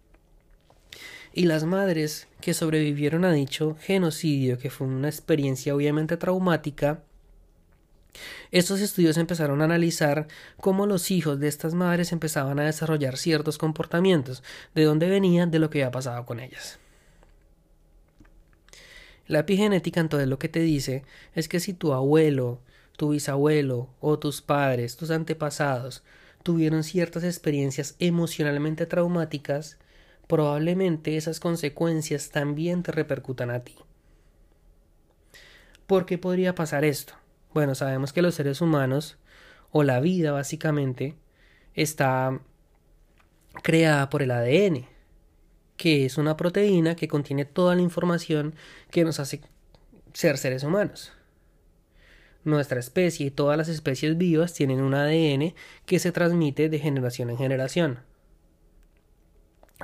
Y 1.34 1.46
las 1.46 1.64
madres 1.64 2.28
que 2.42 2.54
sobrevivieron 2.54 3.26
a 3.26 3.32
dicho 3.32 3.76
genocidio, 3.80 4.60
que 4.60 4.70
fue 4.70 4.88
una 4.88 5.10
experiencia 5.10 5.76
obviamente 5.76 6.16
traumática, 6.16 7.04
estos 8.52 8.82
estudios 8.82 9.18
empezaron 9.18 9.62
a 9.62 9.66
analizar 9.66 10.28
cómo 10.58 10.86
los 10.86 11.10
hijos 11.10 11.40
de 11.40 11.48
estas 11.48 11.74
madres 11.74 12.12
empezaban 12.12 12.60
a 12.60 12.66
desarrollar 12.66 13.18
ciertos 13.18 13.58
comportamientos, 13.58 14.44
de 14.76 14.84
dónde 14.84 15.10
venían, 15.10 15.50
de 15.50 15.58
lo 15.58 15.72
que 15.72 15.82
había 15.82 15.92
pasado 15.92 16.26
con 16.26 16.40
ellas. 16.40 16.80
La 19.26 19.40
epigenética 19.40 20.02
entonces 20.02 20.28
lo 20.28 20.38
que 20.38 20.50
te 20.50 20.60
dice 20.60 21.04
es 21.34 21.48
que 21.48 21.60
si 21.60 21.74
tu 21.74 21.94
abuelo, 21.94 22.62
tu 22.98 23.10
bisabuelo 23.10 23.90
o 24.00 24.20
tus 24.20 24.42
padres, 24.42 24.98
tus 24.98 25.10
antepasados, 25.10 26.04
tuvieron 26.44 26.84
ciertas 26.84 27.24
experiencias 27.24 27.96
emocionalmente 28.00 28.86
traumáticas, 28.86 29.80
probablemente 30.28 31.18
esas 31.18 31.40
consecuencias 31.40 32.30
también 32.30 32.84
te 32.84 32.92
repercutan 32.92 33.50
a 33.52 33.64
ti. 33.64 33.76
¿Por 35.88 36.06
qué 36.06 36.18
podría 36.18 36.56
pasar 36.56 36.86
esto? 36.86 37.14
Bueno, 37.54 37.76
sabemos 37.76 38.14
que 38.14 38.22
los 38.22 38.36
seres 38.36 38.62
humanos, 38.62 39.18
o 39.72 39.84
la 39.84 40.00
vida 40.00 40.32
básicamente, 40.32 41.16
está 41.74 42.40
creada 43.62 44.10
por 44.10 44.24
el 44.24 44.32
ADN, 44.32 44.88
que 45.78 46.06
es 46.06 46.18
una 46.18 46.38
proteína 46.38 46.96
que 46.96 47.08
contiene 47.08 47.46
toda 47.46 47.76
la 47.76 47.82
información 47.82 48.56
que 48.90 49.04
nos 49.04 49.20
hace 49.20 49.42
ser 50.14 50.38
seres 50.38 50.64
humanos. 50.64 51.12
Nuestra 52.44 52.80
especie 52.80 53.28
y 53.28 53.32
todas 53.32 53.58
las 53.58 53.70
especies 53.70 54.18
vivas 54.18 54.54
tienen 54.54 54.82
un 54.82 54.94
ADN 54.94 55.54
que 55.86 56.00
se 56.00 56.12
transmite 56.12 56.70
de 56.70 56.80
generación 56.80 57.30
en 57.30 57.38
generación. 57.38 58.00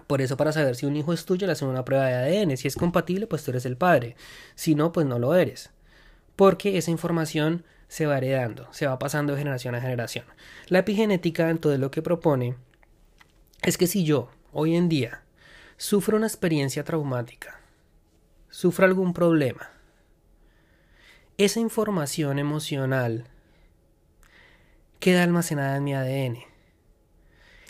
Por 0.08 0.21
eso 0.21 0.38
para 0.38 0.52
saber 0.52 0.75
si 0.75 0.86
un 0.86 0.95
hijo 0.95 1.13
es 1.13 1.25
tuyo 1.25 1.45
le 1.47 1.54
hacen 1.54 1.67
una 1.67 1.86
prueba 1.86 2.06
de 2.06 2.15
ADN. 2.15 2.58
Si 2.58 2.67
es 2.67 2.75
compatible, 2.75 3.28
pues 3.28 3.43
tú 3.43 3.52
eres 3.52 3.65
el 3.65 3.78
padre. 3.78 4.15
Si 4.56 4.75
no, 4.75 4.91
pues 4.91 5.06
no 5.06 5.19
lo 5.19 5.36
eres. 5.36 5.71
Porque 6.36 6.78
esa 6.78 6.91
información 6.91 7.65
se 7.88 8.06
va 8.06 8.17
heredando, 8.17 8.67
se 8.71 8.88
va 8.88 8.99
pasando 8.99 9.34
de 9.34 9.39
generación 9.39 9.75
a 9.75 9.82
generación. 9.82 10.25
La 10.67 10.80
epigenética 10.80 11.49
entonces 11.49 11.80
lo 11.80 11.91
que 11.91 12.02
propone 12.02 12.56
es 13.63 13.78
que 13.78 13.88
si 13.88 14.04
yo 14.04 14.30
hoy 14.54 14.75
en 14.75 14.89
día 14.89 15.23
sufro 15.75 16.15
una 16.15 16.28
experiencia 16.28 16.84
traumática, 16.84 17.60
sufra 18.49 18.86
algún 18.86 19.13
problema, 19.13 19.71
esa 21.38 21.60
información 21.60 22.38
emocional 22.38 23.25
queda 24.99 25.23
almacenada 25.23 25.78
en 25.78 25.84
mi 25.84 25.95
ADN. 25.95 26.38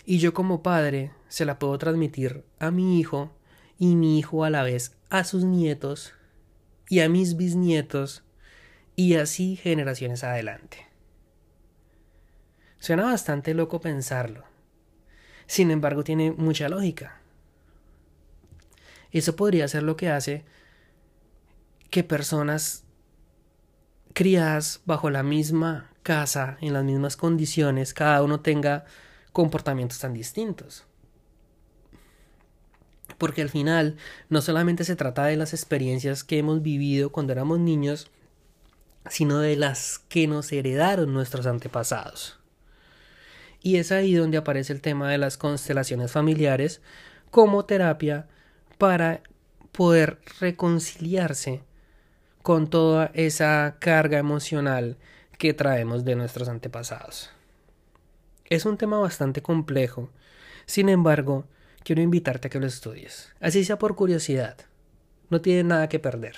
Y 0.04 0.18
yo 0.18 0.34
como 0.34 0.62
padre 0.62 1.12
se 1.30 1.44
la 1.44 1.58
puedo 1.58 1.78
transmitir 1.78 2.44
a 2.58 2.70
mi 2.70 2.98
hijo 2.98 3.30
y 3.78 3.94
mi 3.94 4.18
hijo 4.18 4.44
a 4.44 4.50
la 4.50 4.64
vez 4.64 4.96
a 5.08 5.24
sus 5.24 5.44
nietos 5.44 6.12
y 6.88 7.00
a 7.00 7.08
mis 7.08 7.36
bisnietos 7.36 8.24
y 8.96 9.14
así 9.14 9.56
generaciones 9.56 10.24
adelante. 10.24 10.88
Suena 12.80 13.04
bastante 13.04 13.54
loco 13.54 13.80
pensarlo. 13.80 14.44
Sin 15.46 15.70
embargo, 15.70 16.02
tiene 16.02 16.32
mucha 16.32 16.68
lógica. 16.68 17.20
Eso 19.12 19.36
podría 19.36 19.68
ser 19.68 19.84
lo 19.84 19.96
que 19.96 20.10
hace 20.10 20.44
que 21.90 22.02
personas 22.02 22.84
criadas 24.14 24.80
bajo 24.84 25.10
la 25.10 25.22
misma 25.22 25.92
casa, 26.02 26.58
en 26.60 26.72
las 26.72 26.84
mismas 26.84 27.16
condiciones, 27.16 27.94
cada 27.94 28.22
uno 28.22 28.40
tenga 28.40 28.84
comportamientos 29.32 30.00
tan 30.00 30.12
distintos. 30.12 30.89
Porque 33.18 33.42
al 33.42 33.48
final 33.50 33.96
no 34.28 34.40
solamente 34.40 34.84
se 34.84 34.96
trata 34.96 35.26
de 35.26 35.36
las 35.36 35.52
experiencias 35.52 36.24
que 36.24 36.38
hemos 36.38 36.62
vivido 36.62 37.10
cuando 37.10 37.32
éramos 37.32 37.58
niños, 37.58 38.10
sino 39.08 39.38
de 39.38 39.56
las 39.56 39.98
que 40.08 40.26
nos 40.26 40.52
heredaron 40.52 41.12
nuestros 41.12 41.46
antepasados. 41.46 42.38
Y 43.62 43.76
es 43.76 43.92
ahí 43.92 44.14
donde 44.14 44.38
aparece 44.38 44.72
el 44.72 44.80
tema 44.80 45.10
de 45.10 45.18
las 45.18 45.36
constelaciones 45.36 46.12
familiares 46.12 46.80
como 47.30 47.64
terapia 47.64 48.26
para 48.78 49.22
poder 49.72 50.18
reconciliarse 50.40 51.62
con 52.42 52.68
toda 52.70 53.10
esa 53.14 53.76
carga 53.78 54.18
emocional 54.18 54.96
que 55.38 55.54
traemos 55.54 56.04
de 56.04 56.16
nuestros 56.16 56.48
antepasados. 56.48 57.30
Es 58.46 58.64
un 58.64 58.76
tema 58.76 58.98
bastante 58.98 59.42
complejo, 59.42 60.10
sin 60.66 60.88
embargo, 60.88 61.44
quiero 61.84 62.02
invitarte 62.02 62.48
a 62.48 62.50
que 62.50 62.60
lo 62.60 62.66
estudies, 62.66 63.32
así 63.40 63.64
sea 63.64 63.78
por 63.78 63.96
curiosidad. 63.96 64.56
No 65.28 65.40
tiene 65.40 65.64
nada 65.64 65.88
que 65.88 65.98
perder. 65.98 66.36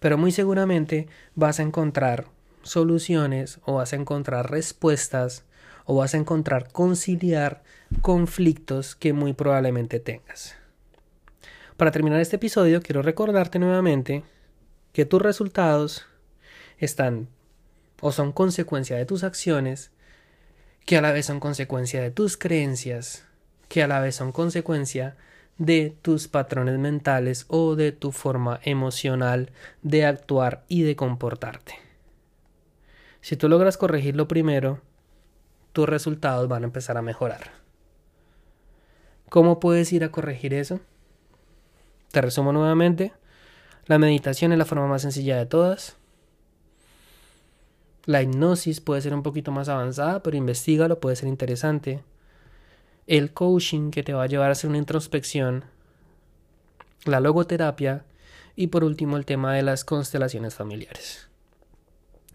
Pero 0.00 0.18
muy 0.18 0.32
seguramente 0.32 1.08
vas 1.34 1.58
a 1.58 1.62
encontrar 1.62 2.26
soluciones 2.62 3.60
o 3.64 3.74
vas 3.74 3.92
a 3.92 3.96
encontrar 3.96 4.50
respuestas 4.50 5.44
o 5.84 5.96
vas 5.96 6.14
a 6.14 6.18
encontrar 6.18 6.70
conciliar 6.72 7.62
conflictos 8.02 8.96
que 8.96 9.12
muy 9.12 9.32
probablemente 9.32 10.00
tengas. 10.00 10.56
Para 11.76 11.90
terminar 11.90 12.20
este 12.20 12.36
episodio, 12.36 12.80
quiero 12.80 13.02
recordarte 13.02 13.58
nuevamente 13.58 14.24
que 14.92 15.04
tus 15.04 15.20
resultados 15.20 16.06
están 16.78 17.28
o 18.00 18.12
son 18.12 18.32
consecuencia 18.32 18.96
de 18.96 19.06
tus 19.06 19.24
acciones, 19.24 19.90
que 20.84 20.96
a 20.96 21.02
la 21.02 21.12
vez 21.12 21.26
son 21.26 21.38
consecuencia 21.38 22.00
de 22.00 22.10
tus 22.10 22.36
creencias, 22.36 23.25
que 23.68 23.82
a 23.82 23.88
la 23.88 24.00
vez 24.00 24.16
son 24.16 24.32
consecuencia 24.32 25.16
de 25.58 25.96
tus 26.02 26.28
patrones 26.28 26.78
mentales 26.78 27.46
o 27.48 27.76
de 27.76 27.92
tu 27.92 28.12
forma 28.12 28.60
emocional 28.62 29.50
de 29.82 30.04
actuar 30.04 30.64
y 30.68 30.82
de 30.82 30.96
comportarte. 30.96 31.74
Si 33.20 33.36
tú 33.36 33.48
logras 33.48 33.76
corregir 33.76 34.16
lo 34.16 34.28
primero, 34.28 34.80
tus 35.72 35.88
resultados 35.88 36.48
van 36.48 36.62
a 36.62 36.66
empezar 36.66 36.96
a 36.96 37.02
mejorar. 37.02 37.50
¿Cómo 39.28 39.58
puedes 39.58 39.92
ir 39.92 40.04
a 40.04 40.10
corregir 40.10 40.54
eso? 40.54 40.80
Te 42.12 42.20
resumo 42.20 42.52
nuevamente. 42.52 43.12
La 43.86 43.98
meditación 43.98 44.52
es 44.52 44.58
la 44.58 44.64
forma 44.64 44.86
más 44.86 45.02
sencilla 45.02 45.36
de 45.36 45.46
todas. 45.46 45.96
La 48.04 48.22
hipnosis 48.22 48.80
puede 48.80 49.00
ser 49.00 49.14
un 49.14 49.24
poquito 49.24 49.50
más 49.50 49.68
avanzada, 49.68 50.22
pero 50.22 50.36
investigalo, 50.36 51.00
puede 51.00 51.16
ser 51.16 51.28
interesante. 51.28 52.04
El 53.06 53.32
coaching 53.32 53.90
que 53.90 54.02
te 54.02 54.14
va 54.14 54.24
a 54.24 54.26
llevar 54.26 54.48
a 54.48 54.52
hacer 54.52 54.68
una 54.68 54.78
introspección. 54.78 55.64
La 57.04 57.20
logoterapia. 57.20 58.04
Y 58.56 58.68
por 58.68 58.84
último 58.84 59.16
el 59.16 59.26
tema 59.26 59.54
de 59.54 59.62
las 59.62 59.84
constelaciones 59.84 60.54
familiares. 60.54 61.28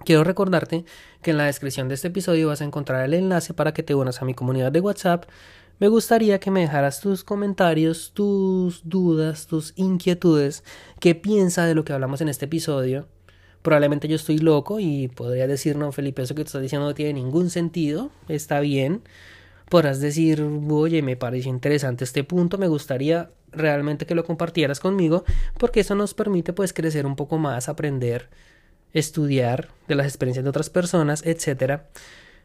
Quiero 0.05 0.23
recordarte 0.23 0.85
que 1.21 1.31
en 1.31 1.37
la 1.37 1.45
descripción 1.45 1.87
de 1.87 1.95
este 1.95 2.07
episodio 2.07 2.47
vas 2.47 2.61
a 2.61 2.65
encontrar 2.65 3.03
el 3.05 3.13
enlace 3.13 3.53
para 3.53 3.73
que 3.73 3.83
te 3.83 3.95
unas 3.95 4.21
a 4.21 4.25
mi 4.25 4.33
comunidad 4.33 4.71
de 4.71 4.79
WhatsApp 4.79 5.25
me 5.81 5.87
gustaría 5.87 6.39
que 6.39 6.51
me 6.51 6.61
dejaras 6.61 7.01
tus 7.01 7.23
comentarios, 7.23 8.11
tus 8.13 8.87
dudas, 8.87 9.47
tus 9.47 9.73
inquietudes, 9.75 10.63
qué 10.99 11.15
piensa 11.15 11.65
de 11.65 11.73
lo 11.73 11.83
que 11.83 11.91
hablamos 11.91 12.21
en 12.21 12.29
este 12.29 12.45
episodio. 12.45 13.07
Probablemente 13.63 14.07
yo 14.07 14.15
estoy 14.15 14.37
loco 14.37 14.79
y 14.79 15.07
podría 15.07 15.47
decir, 15.47 15.77
no, 15.77 15.91
Felipe, 15.91 16.21
eso 16.21 16.35
que 16.35 16.43
te 16.43 16.49
estás 16.49 16.61
diciendo 16.61 16.85
no 16.85 16.93
tiene 16.93 17.13
ningún 17.13 17.49
sentido, 17.49 18.11
está 18.27 18.59
bien. 18.59 19.01
Podrás 19.71 20.01
decir, 20.01 20.45
oye, 20.69 21.01
me 21.01 21.15
pareció 21.15 21.49
interesante 21.49 22.03
este 22.03 22.25
punto, 22.25 22.57
me 22.57 22.67
gustaría 22.67 23.31
realmente 23.53 24.05
que 24.05 24.15
lo 24.15 24.25
compartieras 24.25 24.81
conmigo, 24.81 25.23
porque 25.57 25.79
eso 25.79 25.95
nos 25.95 26.13
permite 26.13 26.51
pues 26.51 26.73
crecer 26.73 27.05
un 27.05 27.15
poco 27.15 27.37
más, 27.37 27.69
aprender, 27.69 28.27
estudiar 28.91 29.69
de 29.87 29.95
las 29.95 30.07
experiencias 30.07 30.43
de 30.43 30.49
otras 30.49 30.69
personas, 30.69 31.25
etcétera. 31.25 31.87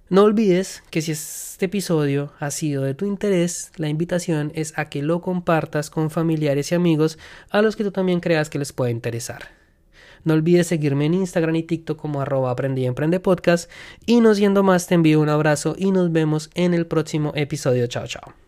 No 0.09 0.23
olvides 0.23 0.85
que 0.91 1.03
si 1.03 1.11
este 1.11 1.67
episodio 1.67 2.33
ha 2.39 2.53
sido 2.53 2.85
de 2.85 2.95
tu 2.95 3.07
interés, 3.07 3.73
la 3.75 3.89
invitación 3.89 4.53
es 4.55 4.73
a 4.79 4.85
que 4.85 5.03
lo 5.03 5.21
compartas 5.21 5.91
con 5.91 6.12
familiares 6.12 6.71
y 6.71 6.77
amigos 6.77 7.19
a 7.51 7.61
los 7.61 7.75
que 7.75 7.83
tú 7.83 7.91
también 7.91 8.21
creas 8.21 8.51
que 8.51 8.61
les 8.61 8.73
pueda 8.73 8.93
interesar. 8.93 9.66
No 10.27 10.35
olvides 10.35 10.67
seguirme 10.67 11.07
en 11.07 11.15
Instagram 11.15 11.55
y 11.55 11.62
TikTok 11.62 11.99
como 11.99 12.21
arroba 12.21 12.51
aprendí 12.51 12.85
emprende 12.85 13.21
podcast 13.21 13.71
y 14.07 14.21
no 14.21 14.35
siendo 14.35 14.65
más 14.65 14.89
te 14.89 14.97
envío 14.97 15.21
un 15.21 15.29
abrazo 15.29 15.77
y 15.79 15.93
nos 15.93 16.11
vemos 16.11 16.51
en 16.55 16.75
el 16.75 16.87
próximo 16.87 17.33
episodio. 17.37 17.87
Chao, 17.87 18.09
chao. 18.09 18.46